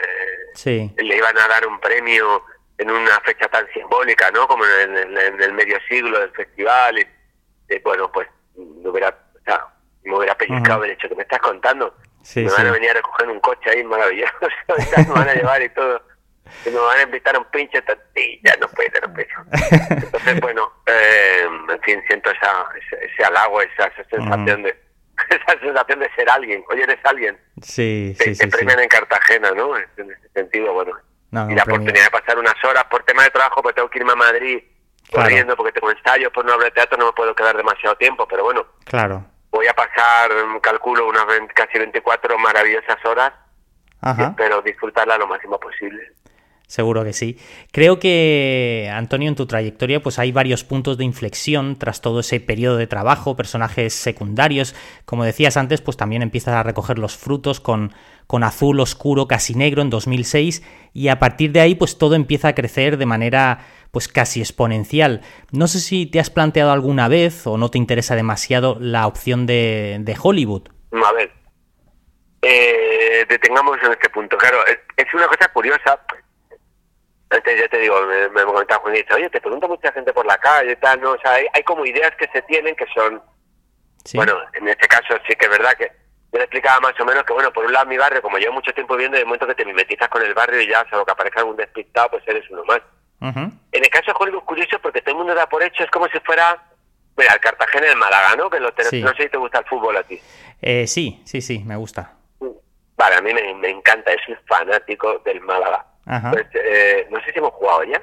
[0.53, 0.91] sí.
[0.97, 2.43] Le iban a dar un premio
[2.77, 4.47] en una fecha tan simbólica, ¿no?
[4.47, 6.99] Como en el, medio siglo del festival.
[6.99, 9.67] Y, bueno, pues me hubiera, o sea,
[10.03, 11.95] me hubiera pellizcado el hecho que me estás contando
[12.35, 14.33] me van a venir a recoger un coche ahí maravilloso,
[14.97, 16.01] me van a llevar y todo.
[16.65, 19.03] Y me van a invitar a un pinche tortilla, no puede ser
[20.03, 22.65] Entonces, bueno, eh, en fin, siento esa,
[23.01, 24.82] ese, halago, esa, sensación de
[25.29, 26.63] esa sensación de ser alguien.
[26.69, 27.37] Oye, eres alguien.
[27.61, 29.77] Sí, sí, te, premian en Cartagena, ¿no?
[29.77, 30.93] En ese sentido, bueno,
[31.49, 34.11] y la oportunidad de pasar unas horas por tema de trabajo, pues tengo que irme
[34.11, 34.63] a Madrid
[35.11, 38.27] corriendo porque tengo ensayos, por no hablar de teatro no me puedo quedar demasiado tiempo,
[38.27, 38.65] pero bueno.
[38.85, 39.25] Claro.
[39.51, 40.31] Voy a pasar,
[40.61, 43.31] calculo, unas casi 24 maravillosas horas
[44.01, 44.21] Ajá.
[44.21, 46.13] y espero disfrutarla lo máximo posible.
[46.73, 47.37] Seguro que sí.
[47.71, 52.39] Creo que, Antonio, en tu trayectoria pues hay varios puntos de inflexión tras todo ese
[52.39, 54.75] periodo de trabajo, personajes secundarios.
[55.05, 57.93] Como decías antes, pues también empiezas a recoger los frutos con,
[58.25, 62.47] con Azul Oscuro, casi negro en 2006 y a partir de ahí pues todo empieza
[62.47, 63.59] a crecer de manera
[63.91, 65.21] pues casi exponencial.
[65.51, 69.45] No sé si te has planteado alguna vez o no te interesa demasiado la opción
[69.45, 70.69] de, de Hollywood.
[70.91, 71.31] A ver,
[72.41, 74.39] eh, detengamos en este punto.
[74.39, 74.57] Claro,
[74.97, 75.99] es una cosa curiosa
[77.37, 80.37] ya te digo, me, me comentaba Juan y oye, te pregunta mucha gente por la
[80.37, 81.11] calle y tal, ¿no?
[81.11, 83.21] O sea, hay, como ideas que se tienen que son,
[84.13, 85.91] bueno, en este caso sí que es verdad que
[86.31, 88.53] yo le explicaba más o menos que, bueno, por un lado mi barrio, como llevo
[88.53, 91.11] mucho tiempo viendo, de momento que te mimetizas con el barrio y ya, salvo que
[91.11, 92.81] aparezca algún despistado, pues eres uno más.
[93.21, 96.07] En el caso de Hollywood curioso porque todo el mundo da por hecho, es como
[96.07, 96.61] si fuera,
[97.15, 98.49] mira, el Cartagena el Málaga, ¿no?
[98.49, 98.75] Que lo no
[99.13, 100.19] sé si te gusta el fútbol a ti.
[100.61, 102.15] Eh, sí, sí, sí, me gusta.
[102.97, 105.85] Vale, a mí me, me encanta, soy fanático del Málaga.
[106.05, 108.01] Pues, eh, no sé si hemos jugado ya.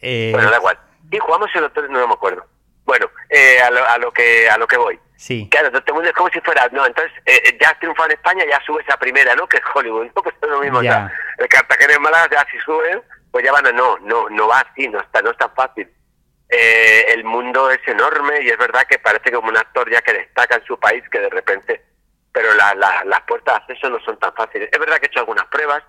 [0.00, 0.30] Eh...
[0.32, 0.78] Bueno, da igual.
[1.10, 2.46] Sí, jugamos el otro, no me acuerdo.
[2.84, 4.98] Bueno, eh, a, lo, a, lo, que a lo que voy.
[5.16, 5.48] Sí.
[5.50, 8.88] Claro, es como si fuera, no, entonces eh, ya has triunfado en España, ya subes
[8.90, 9.48] a primera, ¿no?
[9.48, 10.22] Que es Hollywood, ¿no?
[10.22, 11.10] Pues es lo mismo, ya.
[11.38, 14.60] el Cartagena en Málaga, ya si suben, pues ya van a, no, no, no va
[14.60, 15.90] así, no está, no es tan fácil.
[16.48, 20.12] Eh, el mundo es enorme y es verdad que parece como un actor ya que
[20.12, 21.84] destaca en su país que de repente,
[22.30, 24.68] pero la, la, las puertas de acceso no son tan fáciles.
[24.70, 25.82] Es verdad que he hecho algunas pruebas,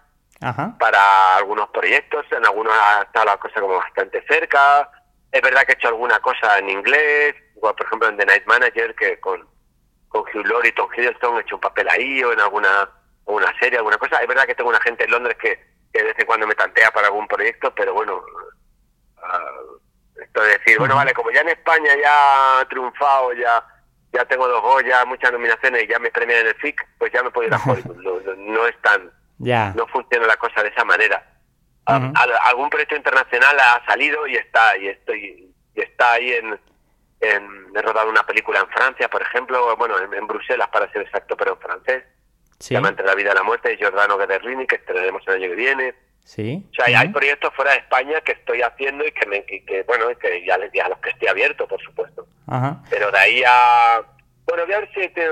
[0.80, 4.89] para algunos proyectos, en algunos ha estado la cosa como bastante cerca.
[5.32, 8.95] Es verdad que he hecho alguna cosa en inglés, por ejemplo en The Night Manager,
[8.95, 9.47] que con,
[10.10, 12.89] con Hugh Laurie y Tom Hiddleston he hecho un papel ahí, o en alguna
[13.26, 14.17] una serie, alguna cosa.
[14.17, 15.60] Es verdad que tengo una gente en Londres que,
[15.91, 18.23] de vez en cuando me tantea para algún proyecto, pero bueno,
[19.17, 23.63] uh, esto de decir, bueno, vale, como ya en España ya he triunfado, ya
[24.13, 27.21] ya tengo dos Goya, muchas nominaciones y ya me premian en el FIC, pues ya
[27.23, 27.97] me puedo ir a Hollywood.
[27.97, 31.23] no, no es tan no funciona la cosa de esa manera.
[31.86, 36.60] algún proyecto internacional ha salido y está y estoy y está ahí en,
[37.21, 41.54] he rodado una película en Francia, por ejemplo, bueno, en, Bruselas para ser exacto, pero
[41.54, 42.04] en francés.
[42.60, 45.50] Se llama Entre la vida y la muerte de Giordano Gederrini, que estrenaremos el año
[45.50, 45.95] que viene.
[46.23, 46.65] Sí.
[46.71, 50.08] O sea, hay proyectos fuera de España que estoy haciendo y que, me, que, bueno,
[50.19, 52.28] que ya les a los que estoy abierto, por supuesto.
[52.89, 54.04] Pero de ahí a
[54.48, 55.30] bueno, voy a ver si te,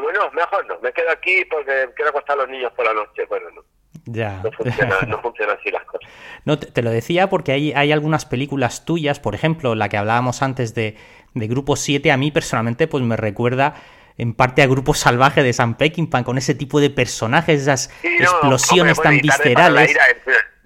[0.00, 3.24] bueno, mejor no, me quedo aquí porque quiero acostar a los niños por la noche.
[3.26, 3.62] Bueno, no.
[4.04, 4.40] Ya.
[4.44, 6.08] No funciona, no funciona así las cosas.
[6.44, 10.42] No, te, lo decía porque hay, hay algunas películas tuyas, por ejemplo, la que hablábamos
[10.42, 10.96] antes de,
[11.34, 13.74] de Grupo 7, a mí personalmente pues me recuerda
[14.18, 19.00] en parte a Grupo Salvaje de Sam Peckinpah, con ese tipo de personajes, esas explosiones
[19.00, 19.96] tan viscerales.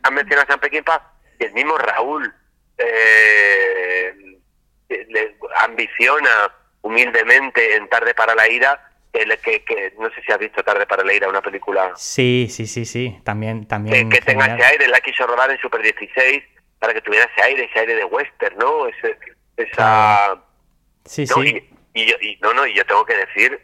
[0.02, 2.34] Han mencionado a Sam Peckinpah y el mismo Raúl
[2.78, 4.14] eh,
[4.88, 6.52] le ambiciona
[6.84, 11.02] humildemente en Tarde para la Ira, que, que, no sé si has visto Tarde para
[11.02, 11.92] la Ira, una película.
[11.96, 13.66] Sí, sí, sí, sí, también.
[13.66, 16.42] también que, tenga ese aire, la quiso rodar en Super 16
[16.78, 18.86] para que tuviera ese aire, ese aire de western, ¿no?
[18.86, 19.18] Ese,
[19.56, 20.36] esa.
[21.06, 21.70] Sí, sí.
[21.94, 23.58] Y, yo, y, no, no, y yo tengo que decir,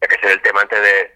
[0.00, 1.14] ya que es el tema antes de.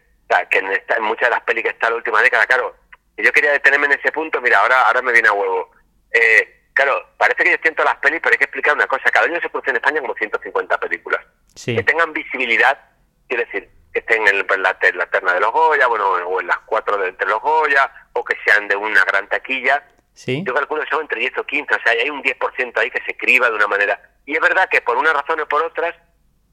[0.51, 2.77] que en, esta, en muchas de las pelis que está la última década, claro,
[3.17, 5.71] y yo quería detenerme en ese punto, mira, ahora, ahora me viene a huevo.
[6.13, 9.11] Eh, Claro, parece que yo estoy las pelis, pero hay que explicar una cosa.
[9.11, 11.27] Cada año se produce en España como 150 películas.
[11.65, 12.79] Que tengan visibilidad,
[13.27, 16.59] quiere decir, que estén en la, la terna de los Goya, bueno, o en las
[16.61, 19.83] cuatro de entre los Goya, o que sean de una gran taquilla.
[20.15, 20.43] Sí.
[20.47, 23.03] Yo calculo que son entre 10 o 15, o sea, hay un 10% ahí que
[23.03, 24.01] se escriba de una manera.
[24.27, 25.95] Y es verdad que por una razón o por otras,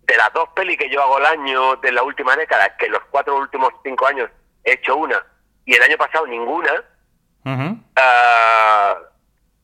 [0.04, 3.04] de las dos pelis que yo hago al año de la última década, que los
[3.10, 4.30] cuatro últimos cinco años
[4.64, 5.24] he hecho una,
[5.66, 6.84] y el año pasado ninguna,
[7.96, 8.98] ah,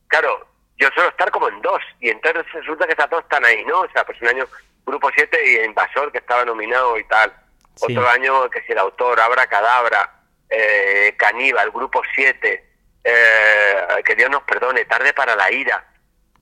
[0.08, 0.46] claro,
[0.78, 3.80] yo suelo estar como en dos, y entonces resulta que esas dos están ahí, ¿no?
[3.80, 4.44] O sea, pues un año
[4.84, 7.32] Grupo 7 y Invasor, que estaba nominado y tal.
[7.80, 12.64] Otro año que si el autor, Abra Cadabra, eh, Caníbal, Grupo 7,
[13.04, 15.86] eh, que Dios nos perdone, Tarde para la Ira.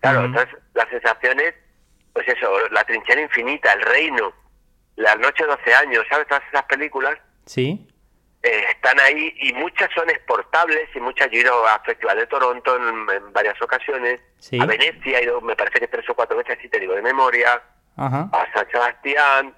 [0.01, 1.55] Claro, entonces las sensaciones,
[2.13, 4.33] pues eso, La Trinchera Infinita, El Reino,
[4.97, 6.27] La Noche de 12 años, ¿sabes?
[6.27, 7.19] Todas esas películas.
[7.47, 7.87] Sí.
[8.43, 12.27] Eh, están ahí y muchas son exportables y muchas yo he ido a Festival de
[12.27, 14.19] Toronto en, varias ocasiones,
[14.59, 17.03] a Venecia he ido me parece que tres o cuatro veces, así te digo de
[17.03, 17.63] memoria,
[17.97, 19.55] a San Sebastián,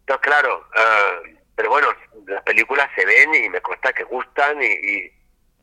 [0.00, 1.88] entonces claro, eh, pero bueno,
[2.26, 5.10] las películas se ven y me consta que gustan y,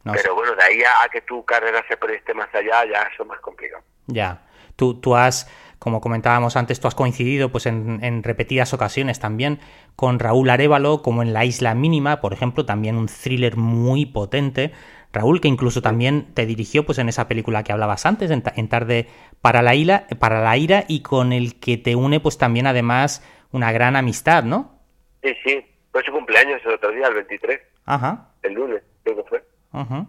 [0.03, 3.29] pero bueno, de ahí a, que tu carrera se proyecte más allá, ya eso es
[3.29, 3.83] más complicado.
[4.07, 4.41] Ya,
[4.75, 5.47] tú, tú has
[5.81, 9.59] como comentábamos antes, tú has coincidido pues en, repetidas ocasiones también
[9.95, 14.73] con Raúl Arevalo, como en La Isla Mínima, por ejemplo, también un thriller muy potente.
[15.13, 19.07] Raúl, que incluso también te dirigió pues en esa película que hablabas antes, en, Tarde
[19.41, 23.23] para la, ira, para la ira, y con el que te une pues también además
[23.51, 24.79] una gran amistad, ¿no?
[25.21, 27.59] Sí, sí, fue su cumpleaños el otro día, el 23.
[27.85, 28.29] Ajá.
[28.43, 29.43] El lunes, creo que fue.
[29.71, 30.05] Ajá.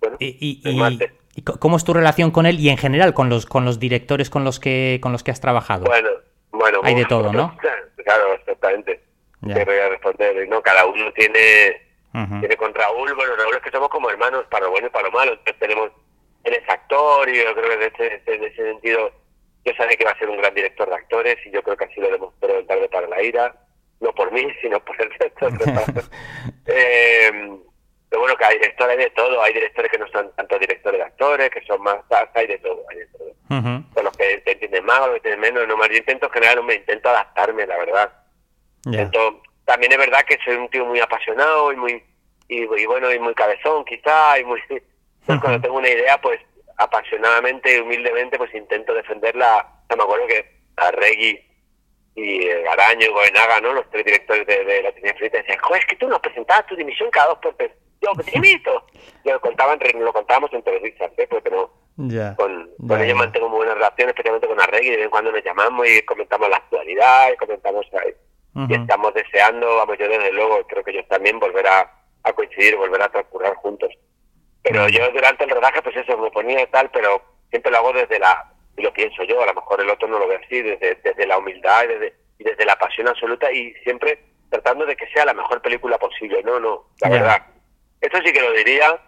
[0.00, 0.60] Bueno, y,
[1.36, 4.30] ¿Y cómo es tu relación con él y en general con los con los directores
[4.30, 5.84] con los que con los que has trabajado?
[5.84, 6.08] Bueno,
[6.50, 7.54] bueno, hay de todo, ¿no?
[7.58, 9.02] Claro, exactamente.
[9.42, 10.62] Te voy a responder, ¿no?
[10.62, 11.85] Cada uno tiene
[12.40, 15.06] tiene con Raúl, bueno, Raúl es que somos como hermanos para lo bueno y para
[15.06, 15.90] lo malo, entonces tenemos
[16.44, 19.10] él es actor y yo creo que en ese, en ese sentido
[19.64, 21.84] yo sabía que va a ser un gran director de actores y yo creo que
[21.84, 23.54] así lo demostró en Tarde para la Ira,
[24.00, 25.48] no por mí, sino por el resto.
[26.66, 27.58] eh,
[28.08, 31.04] pero bueno, que hay directores de todo, hay directores que no son tanto directores de
[31.04, 31.96] actores, que son más,
[32.34, 33.26] hay de todo, hay de todo.
[33.48, 35.88] Son los que te entienden más, los que entienden menos, no más.
[35.88, 38.12] Yo intento generar, me intento adaptarme, la verdad.
[39.66, 42.02] También es verdad que soy un tío muy apasionado y muy,
[42.48, 44.60] y, bueno, y muy cabezón quizá, y muy,
[45.26, 46.40] cuando tengo una idea, pues
[46.78, 49.66] apasionadamente y humildemente, pues intento defenderla.
[49.90, 51.44] O me acuerdo que a Reggie
[52.14, 53.72] y Araño y Goenaga, ¿no?
[53.72, 56.76] Los tres directores de, la Trinidad Frita decían, joder, es que tú nos presentabas tu
[56.76, 58.86] dimisión cada dos por tres yo te invito.
[59.24, 61.26] Yo lo, contaban, lo contábamos entre risas, ¿eh?
[61.28, 61.70] porque no.
[62.36, 65.44] con, con ellos mantengo muy buenas relaciones, especialmente con Arregui, de vez en cuando nos
[65.44, 67.86] llamamos y comentamos la actualidad y comentamos
[68.68, 71.92] Y estamos deseando, vamos, yo desde luego, creo que ellos también volver a,
[72.34, 73.92] coincidir, volver a transcurrir juntos.
[74.62, 77.92] Pero yo durante el rodaje, pues eso, me ponía y tal, pero siempre lo hago
[77.92, 80.62] desde la, y lo pienso yo, a lo mejor el otro no lo ve así,
[80.62, 84.96] desde, desde la humildad y desde, y desde la pasión absoluta y siempre tratando de
[84.96, 87.42] que sea la mejor película posible, no, no, la verdad
[88.00, 88.98] esto sí que lo diría,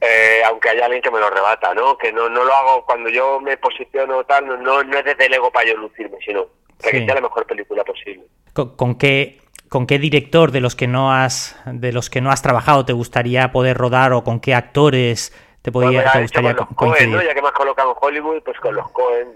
[0.00, 1.96] eh, aunque haya alguien que me lo rebata, ¿no?
[1.96, 5.34] Que no, no lo hago cuando yo me posiciono tal, no, no, es desde el
[5.34, 6.46] ego para yo lucirme, sino
[6.78, 8.24] para que sea la mejor película posible.
[8.52, 12.42] ¿Con, qué con qué director de los que no has de los que no has
[12.42, 17.22] trabajado te gustaría poder rodar o con qué actores te podría te gustaría Cohen, ¿no?
[17.22, 19.28] Ya que me has colocado en Hollywood, pues con los Cohen.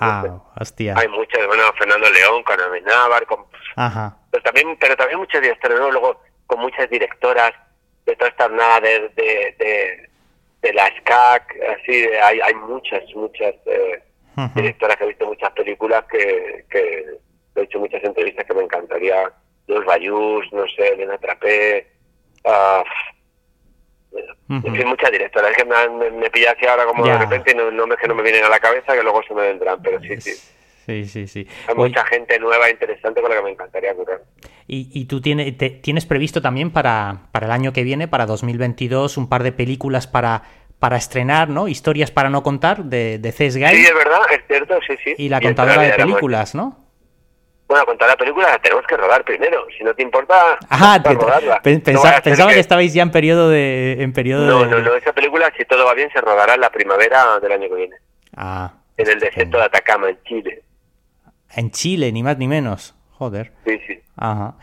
[0.00, 0.94] ah, hostia.
[0.96, 3.44] Hay muchos, bueno, Fernando León, con Amenábar, con...
[3.76, 4.16] Ajá.
[4.30, 5.78] Pero también, pero también muchos directores,
[6.46, 7.52] con muchas directoras
[8.06, 10.08] de estas nada de, de,
[10.62, 14.02] de, la SCAC, así, hay, hay muchas, muchas eh,
[14.54, 17.18] directoras que he visto muchas películas que, que
[17.60, 19.30] he hecho muchas entrevistas que me encantaría,
[19.66, 21.86] los Bayús, no sé, Elena Trapé,
[22.44, 22.82] uh,
[24.48, 27.54] en fin, muchas directoras, es que me, me, pilla así ahora como de repente y
[27.54, 30.00] no, no, que no me vienen a la cabeza que luego se me vendrán, pero
[30.00, 30.32] sí, sí.
[30.86, 31.48] Sí, sí, sí.
[31.66, 34.22] Hay mucha gente nueva interesante con la que me encantaría curar.
[34.68, 39.16] ¿Y, y tú tienes, tienes previsto también para, para el año que viene, para 2022,
[39.16, 40.42] un par de películas para,
[40.78, 41.66] para estrenar, ¿no?
[41.66, 43.58] Historias para no contar de, de C.S.
[43.58, 43.68] Guy.
[43.68, 45.14] Sí, es verdad, es cierto, sí, sí.
[45.18, 46.85] Y la contadora de películas, ¿no?
[47.68, 49.66] Bueno, contar la película la tenemos que rodar primero.
[49.76, 51.60] Si no te importa, Ajá, rodarla.
[51.62, 52.60] pensaba, que...
[52.60, 53.96] estabais ya en periodo de...
[54.00, 54.94] En periodo no, no, no.
[54.94, 57.96] Esa película, si todo va bien, se rodará en la primavera del año que viene.
[58.36, 58.72] Ah.
[58.96, 60.62] En el desierto de Atacama, en Chile.
[61.56, 62.94] En Chile, ni más ni menos.
[63.12, 63.52] Joder.
[63.66, 64.00] Sí, sí.
[64.16, 64.54] Ajá.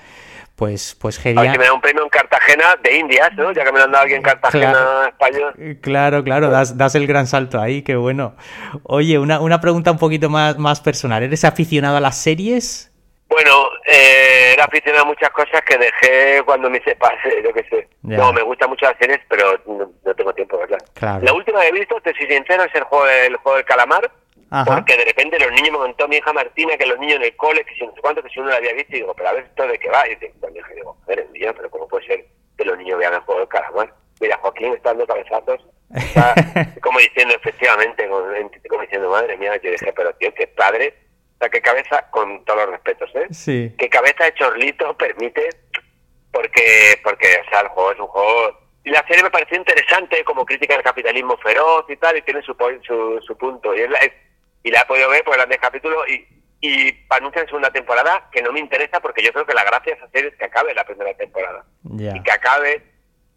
[0.56, 1.40] Pues, pues genial.
[1.40, 3.52] A ver si me da un premio en Cartagena de Indias, ¿no?
[3.52, 5.80] Ya que me lo han dado aquí en Cartagena, claro, español.
[5.82, 8.36] Claro, claro, das, das, el gran salto ahí, qué bueno.
[8.84, 11.24] Oye, una, una pregunta un poquito más, más personal.
[11.24, 12.93] ¿Eres aficionado a las series?
[13.34, 17.64] Bueno, eh, era aficionado a muchas cosas que dejé cuando me hice pase, yo qué
[17.70, 17.88] sé.
[18.04, 20.84] No, me gustan mucho las series, pero no, tengo tiempo de verlas.
[20.94, 21.24] Claro.
[21.24, 24.12] La última que he visto, te soy sincero, es el juego, el juego del calamar
[24.66, 27.36] porque de repente los niños me contó mi hija Martina que los niños en el
[27.36, 29.30] cole, que si no sé cuánto, que si uno lo había visto, y digo, pero
[29.30, 30.08] a ver esto de qué va.
[30.08, 33.22] Y digo, pues, digo, joder, mía, pero ¿cómo puede ser que los niños vean el
[33.22, 33.94] juego del calamar?
[34.22, 35.60] Mira, Joaquín está dando cabezazos,
[35.96, 36.36] está
[36.84, 40.94] como diciendo, efectivamente, como, diciendo, madre mía, yo dije, pero tío, qué padre,
[41.44, 43.28] sea, qué cabeza, con todos los respetos, ¿eh?
[43.32, 43.76] Sí.
[43.78, 45.50] Qué cabeza de chorlito permite,
[46.32, 50.24] porque, porque, o sea, el juego es un juego y la serie me pareció interesante
[50.26, 53.74] como crítica al capitalismo feroz y tal, y tiene su, su, su punto.
[53.74, 54.12] Y es, es,
[54.64, 56.26] y la he podido ver por grandes capítulos y,
[56.60, 60.02] y anuncian segunda temporada que no me interesa porque yo creo que la gracia es
[60.02, 61.64] hacer es que acabe la primera temporada.
[61.98, 62.84] Y que acabe,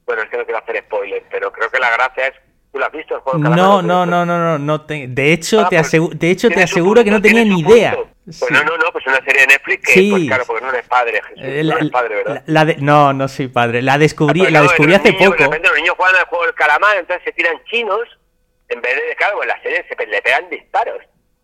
[0.05, 2.35] bueno, es que no quiero hacer spoilers, pero creo que la gracia es
[2.77, 5.69] ¿Tú lo has visto el juego No, no, no, no, no, no de hecho ah,
[5.71, 7.97] te pues aseguro, de hecho te aseguro que no tenía ni idea.
[8.27, 10.87] Pues no, no, no, pues una serie de Netflix que pues claro, porque no eres
[10.87, 12.43] padre, Jesús, eh, no eres padre, ¿verdad?
[12.45, 15.37] La de, no, no soy padre, la descubrí, ah, la descubrí hace poco.
[15.37, 18.03] De repente los niños juegan al juego del calamar, entonces se tiran chinos
[18.69, 21.03] en vez de, claro, en la serie se le pegan disparos.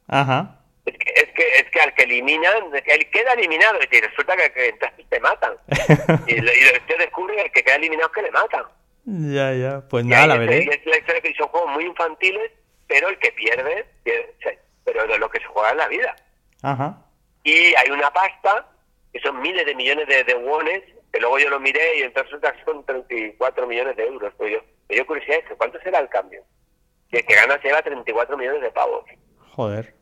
[0.09, 0.59] Ajá.
[0.85, 4.53] Es que, es que, es que al que eliminan, él queda eliminado y resulta que,
[4.53, 5.55] que entonces te matan.
[6.27, 8.65] y, lo, y lo descubre el que queda eliminado es que le matan.
[9.05, 10.59] Ya, ya, pues nada, la veré.
[10.59, 12.53] Es la historia que son juegos muy infantiles,
[12.87, 13.87] pero el que pierde,
[14.85, 16.17] pero de lo que se juega en la vida.
[16.63, 17.05] Ajá.
[17.43, 18.69] Y hay una pasta,
[19.13, 22.39] que son miles de millones de, de wones, que luego yo lo miré y entonces
[22.41, 24.33] que son 34 millones de euros.
[24.39, 26.43] Pero yo, me dio curiosidad eso, ¿cuánto será el cambio?
[27.11, 29.05] Y el que gana se lleva 34 millones de pavos.
[29.51, 29.95] Joder.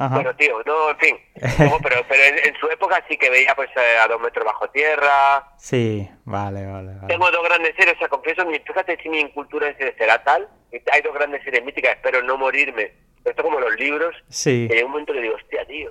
[0.00, 0.14] Ajá.
[0.14, 1.16] Bueno, tío, no, en fin.
[1.58, 4.66] Pero pero en, en su época sí que veía pues eh, a dos metros bajo
[4.70, 5.44] tierra.
[5.58, 7.06] Sí, vale, vale, vale.
[7.06, 10.48] Tengo dos grandes series, o sea, confieso, mi, fíjate si mi cultura será tal.
[10.92, 12.94] Hay dos grandes series míticas, espero no morirme.
[13.24, 14.16] Esto como los libros.
[14.30, 14.66] Sí.
[14.70, 15.90] Que hay un momento que digo, hostia, tío.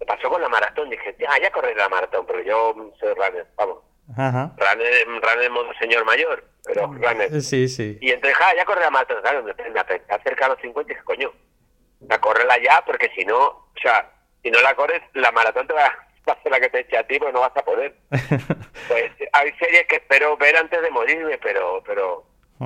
[0.00, 0.90] Me pasó con la maratón.
[0.90, 3.78] Dije, ya, ya correré la maratón, pero yo soy runner, vamos.
[4.16, 4.52] Ajá.
[4.58, 7.40] Runner, runner modo señor mayor, pero runner.
[7.40, 7.96] Sí, sí.
[8.00, 9.22] Y entonces, ah, ya correré la maratón.
[9.22, 11.32] Claro, me, me acerca a los 50 y dije, coño,
[12.10, 14.10] a correrla ya, porque si no, o sea,
[14.42, 15.92] si no la corres, la maratón te va,
[16.28, 17.96] va a ser la que te eche a ti, porque no vas a poder.
[18.10, 22.24] pues hay series que espero ver antes de morirme, pero pero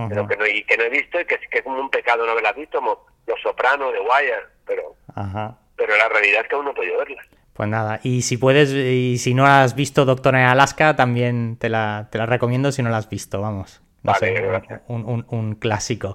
[0.09, 2.24] pero que no, y que no he visto y que, que es como un pecado
[2.24, 5.59] no haberlas visto, como Los Sopranos, de Wire, pero Ajá.
[5.77, 7.27] pero la realidad es que aún no he podido verlas.
[7.55, 11.68] Pues nada, y si puedes, y si no has visto Doctor en Alaska, también te
[11.68, 13.83] la, te la recomiendo si no la has visto, vamos.
[14.05, 16.14] No Vale, sé, un, un- un clásico.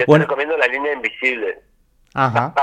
[0.00, 0.24] Yo Bueno.
[0.24, 1.60] te recomiendo La Línea Invisible.
[2.14, 2.54] Ajá,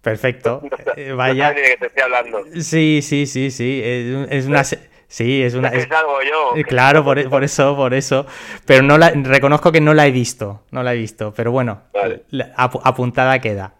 [0.00, 0.62] perfecto.
[0.96, 1.52] Eh, no vaya.
[1.52, 2.40] de qué te estoy hablando.
[2.60, 3.80] Sí, sí, sí, sí.
[3.82, 4.62] Es, una.
[4.64, 5.68] Sí, es una.
[5.68, 5.92] ¿Es que
[6.30, 6.56] yo?
[6.56, 8.26] eh, Claro, por, por eso, por eso.
[8.66, 10.62] Pero no la, reconozco que no la he visto.
[10.70, 11.32] No la he visto.
[11.34, 12.24] Pero bueno, Vale.
[12.30, 13.74] la- apu- apuntada queda.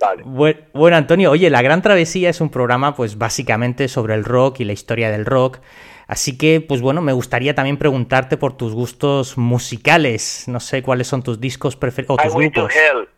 [0.00, 0.22] Vale.
[0.24, 4.60] Bue- Bueno, Antonio, oye, La Gran Travesía es un programa, pues básicamente sobre el rock
[4.60, 5.58] y la historia del rock.
[6.06, 10.44] Así que, pues bueno, me gustaría también preguntarte por tus gustos musicales.
[10.46, 12.72] No sé cuáles son tus discos preferidos o tus to grupos.
[12.74, 13.08] Hell.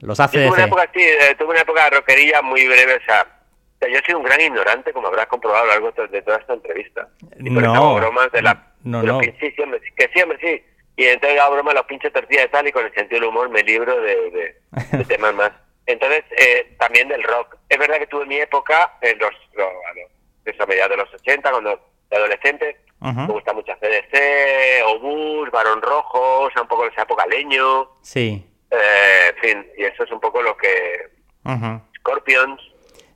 [0.00, 3.00] Los Yo tuve una época así, eh, tuve una época de rockería muy breve, o
[3.04, 6.22] sea, o sea, yo soy un gran ignorante, como habrás comprobado a lo largo de
[6.22, 7.08] toda esta entrevista.
[7.38, 8.72] Y por eso No, hago bromas de la...
[8.84, 9.20] no, de no.
[9.20, 10.64] pin- sí, sí, sí, que sí, hombre, sí.
[10.96, 13.28] Y entonces hago bromas de los pinches tortillas y tal, y con el sentido del
[13.30, 14.56] humor me libro de, de-
[14.98, 15.52] de temas más.
[15.86, 17.56] Entonces, eh, también del rock.
[17.68, 20.10] Es verdad que tuve mi época, en los, lo- a los-
[20.54, 21.80] eso, a mediados de los 80, cuando
[22.10, 23.12] de adolescente, Ujú.
[23.20, 27.90] me gusta mucho CDC, Obús, Barón Rojo, o sea, un poco de esa época leño,
[28.00, 28.45] Sí.
[28.70, 31.10] Eh, en fin, y eso es un poco lo que...
[31.44, 31.80] Ujú.
[31.98, 32.60] Scorpions.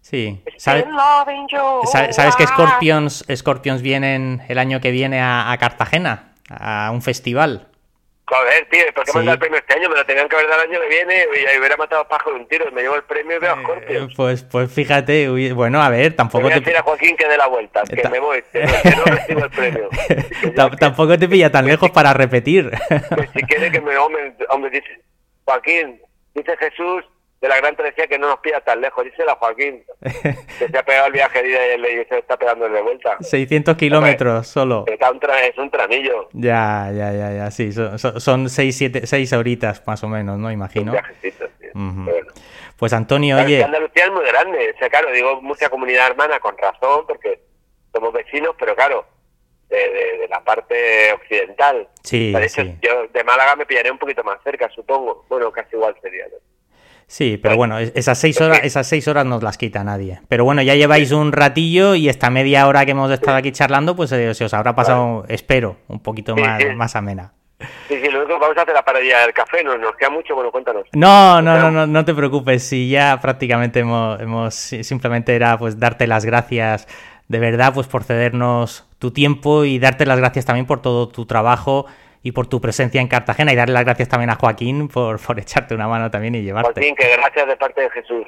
[0.00, 0.42] Sí.
[0.56, 0.84] ¿Sabe-
[1.92, 6.32] sa- ¿Sabes que Scorpions, Scorpions vienen el año que viene a, a Cartagena?
[6.48, 7.66] A un festival.
[8.26, 9.18] Joder, tío, ¿por qué Sí.
[9.18, 9.88] me han dado el premio este año?
[9.88, 12.34] Me lo tenían que haber dado el año que viene y hubiera matado a pájaro
[12.34, 12.70] de un tiro.
[12.72, 14.14] Me llevo el premio y veo a Eh, Scorpions.
[14.16, 17.26] pues, pues fíjate, uy, bueno, a ver, tampoco voy a te, decir a Joaquín que
[17.28, 19.88] dé la vuelta, que Ta- me voy, que no, recibo el premio.
[20.78, 22.70] Tampoco te pilla tan lejos para repetir.
[22.70, 25.02] que si quiere que me hombre, hombre dice,
[25.50, 26.00] Joaquín,
[26.34, 27.04] dice Jesús
[27.40, 29.02] de la gran travesía que no nos pilla tan lejos.
[29.04, 29.82] Díselo a Joaquín,
[30.58, 33.16] que se ha pegado el viaje y se está pegando de vuelta.
[33.20, 34.84] 600 kilómetros solo.
[34.86, 39.06] Está un tra- es un tramillo, Ya, ya, ya, ya, sí, son, son, seis, siete,
[39.06, 40.48] seis horitas más o menos, ¿no?
[40.48, 40.92] un Imagino.
[40.92, 41.46] viajecito.
[41.74, 42.26] bueno.
[42.76, 44.72] Pues Antonio, Claro, oye, Andalucía es muy grande.
[44.74, 47.40] O sea, claro, digo mucha comunidad hermana con razón, porque
[47.92, 49.04] somos vecinos, pero claro,
[49.70, 51.88] de, de- de la parte occidental.
[52.02, 52.74] Sí, de hecho, sí.
[52.82, 55.24] yo de Málaga me pillaré un poquito más cerca, supongo.
[55.28, 56.24] Bueno, casi igual sería.
[56.26, 56.36] ¿no?
[57.06, 60.20] sí, pero bueno, es- esas seis horas, esas seis horas nos las quita nadie.
[60.28, 63.96] Pero bueno, ya lleváis un ratillo y esta media hora que hemos estado aquí charlando,
[63.96, 66.68] pues eh, se os habrá pasado, espero, un poquito Sí, más, sí.
[66.74, 67.32] más amena.
[67.88, 69.76] Sí, sí, lo único que vamos a hacer la parodía del café, ¿no?
[69.76, 70.84] nos queda mucho, bueno, cuéntanos.
[70.94, 72.62] No, no, no, no, no te preocupes.
[72.62, 76.86] Si ya prácticamente hemos, hemos si- simplemente era pues darte las gracias
[77.28, 81.26] de verdad pues por cedernos tu tiempo y darte las gracias también por todo tu
[81.26, 81.86] trabajo
[82.22, 85.40] y por tu presencia en Cartagena y darle las gracias también a Joaquín por, por
[85.40, 86.72] echarte una mano también y llevarte.
[86.74, 88.26] Joaquín, que gracias de parte de Jesús.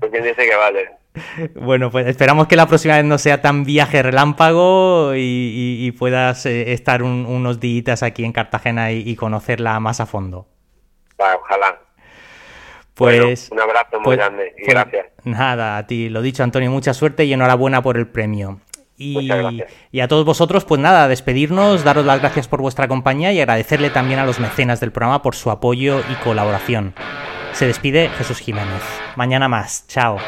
[0.00, 0.90] Porque dice que vale.
[1.56, 5.92] Bueno, pues esperamos que la próxima vez no sea tan viaje relámpago y, y- y
[5.92, 10.46] puedas eh, estar un- unos días aquí en Cartagena y, y conocerla más a fondo.
[11.20, 11.80] Va, ojalá.
[12.94, 15.06] Pues Bueno, un abrazo muy pues- grande y pues gracias.
[15.24, 18.60] Nada, a ti, lo dicho, Antonio, mucha suerte y enhorabuena por el premio.
[19.02, 23.88] Y, a todos vosotros, pues nada, despedirnos, daros las gracias por vuestra compañía y agradecerle
[23.88, 26.94] también a los mecenas del programa por su apoyo y colaboración.
[27.52, 28.82] Se despide Jesús Jiménez.
[29.16, 29.86] Mañana más.
[29.88, 30.18] Chao.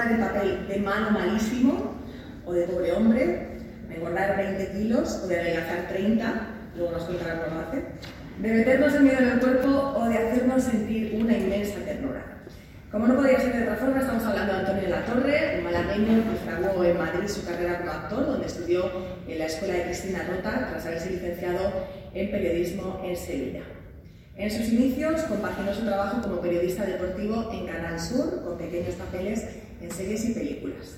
[0.00, 1.94] Capaz de papel de malo malísimo
[2.46, 3.48] o de pobre hombre,
[3.88, 6.32] de engordar 20 kilos o de adelgazar 30,
[6.76, 7.84] luego nos contará cómo lo hace,
[8.40, 12.24] de meternos el miedo en el cuerpo o de hacernos sentir una inmensa ternura.
[12.90, 15.64] Como no podía ser de otra forma, estamos hablando de Antonio de la Torre, un
[15.64, 18.90] malagueño que fraguó en Madrid su carrera como actor, donde estudió
[19.28, 21.72] en la escuela de Cristina Rota, tras haberse licenciado
[22.14, 23.62] en periodismo en Sevilla.
[24.36, 29.44] En sus inicios compaginó su trabajo como periodista deportivo en Canal Sur con pequeños papeles
[29.80, 30.96] en series y películas.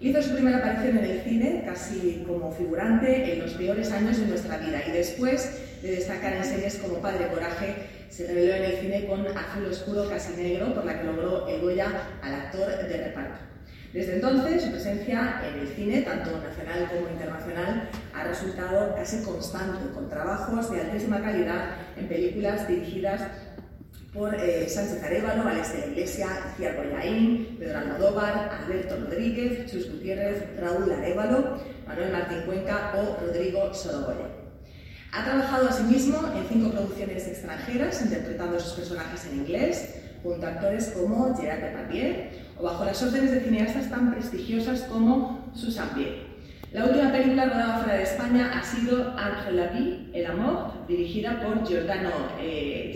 [0.00, 4.26] Hizo su primera aparición en el cine casi como figurante en los peores años de
[4.26, 7.74] nuestra vida y después de destacar en series como Padre Coraje
[8.10, 11.60] se reveló en el cine con Azul Oscuro Casi Negro por la que logró el
[11.60, 11.90] Goya
[12.22, 13.46] al actor de reparto.
[13.92, 19.90] Desde entonces, su presencia en el cine, tanto nacional como internacional, ha resultado casi constante,
[19.94, 23.22] con trabajos de altísima calidad en películas dirigidas
[24.16, 30.90] por eh, Sánchez Arevalo, Alex Iglesia, Iciar Boyaín, Pedro Almodóvar, Alberto Rodríguez, Chus Gutiérrez, Raúl
[30.90, 34.46] Arevalo, Manuel Martín Cuenca o Rodrigo Sorogoyen.
[35.12, 40.50] Ha trabajado asimismo en cinco producciones extranjeras, interpretando a sus personajes en inglés, junto a
[40.50, 42.14] actores como Gerard Depardieu
[42.58, 46.26] o bajo las órdenes de cineastas tan prestigiosas como Susan Biel.
[46.72, 50.86] La última película rodada fuera de España ha sido Entre la vie et la mort,
[50.88, 52.10] dirigida por Giordano
[52.40, 52.90] eh.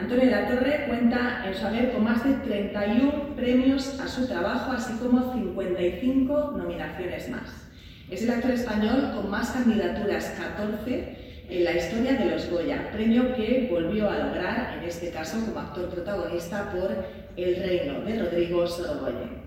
[0.00, 4.26] Antonio de la Torre cuenta en su haber con más de 31 premios a su
[4.26, 7.68] trabajo, así como 55 nominaciones más.
[8.10, 13.34] Es el actor español con más candidaturas, 14, en la historia de los Goya, premio
[13.34, 16.90] que volvió a lograr, en este caso como actor protagonista, por
[17.36, 19.42] El Reino de Rodrigo Sorogoyen.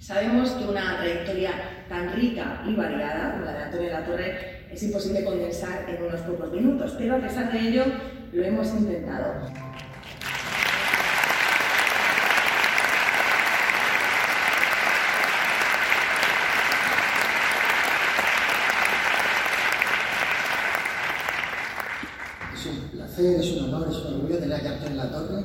[0.00, 1.50] Sabemos que una trayectoria
[1.88, 6.02] tan rica y variada como la de Antonio de la Torre es imposible condensar en
[6.02, 7.84] unos pocos minutos, pero a pesar de ello
[8.32, 9.68] lo hemos intentado.
[23.17, 25.44] Es es un honor, es un orgullo tener a Antonio en la Torre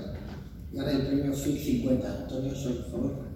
[0.73, 2.07] y ahora el premio FIC 50.
[2.23, 3.32] Antonio, soy, por favor.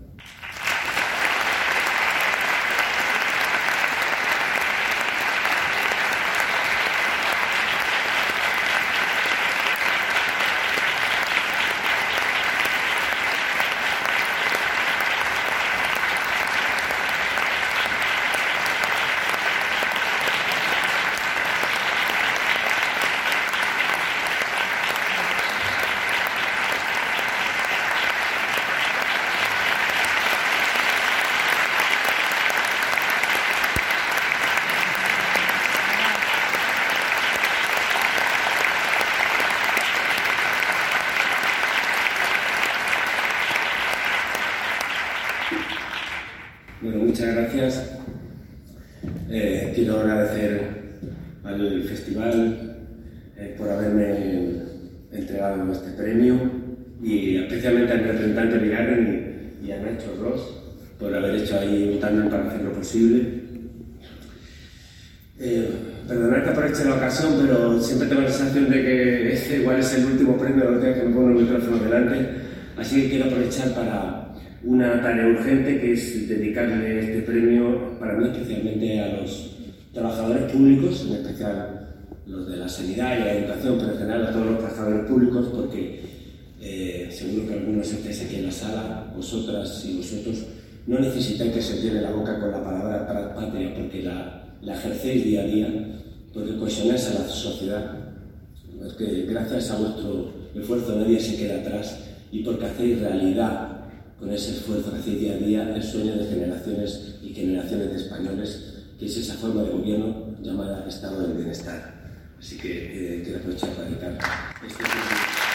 [98.79, 101.99] Porque gracias a vuestro esfuerzo nadie se queda atrás
[102.31, 103.77] y porque hacéis realidad
[104.19, 107.97] con ese esfuerzo que hacéis día a día el sueño de generaciones y generaciones de
[107.97, 111.93] españoles, que es esa forma de gobierno llamada Estado del Bienestar.
[112.39, 114.17] Así que eh, aprovechar para dedicar
[114.65, 115.47] este premio.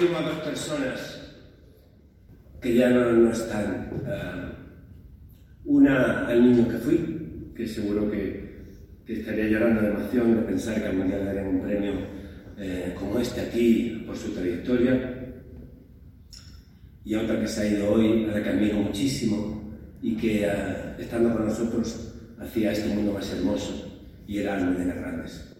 [0.00, 1.20] Y a dos personas
[2.60, 3.90] que ya no, no están.
[4.06, 4.52] Ah,
[5.64, 8.64] una al niño que fui, que seguro que,
[9.06, 11.92] que estaría llorando de emoción de pensar que algún día le daré un premio
[12.58, 15.16] eh, como este aquí por su trayectoria.
[17.04, 20.46] Y a otra que se ha ido hoy, a la que admiro muchísimo y que
[20.46, 23.90] ah, estando con nosotros hacía este mundo más hermoso
[24.26, 25.56] y era Almudena Grandes.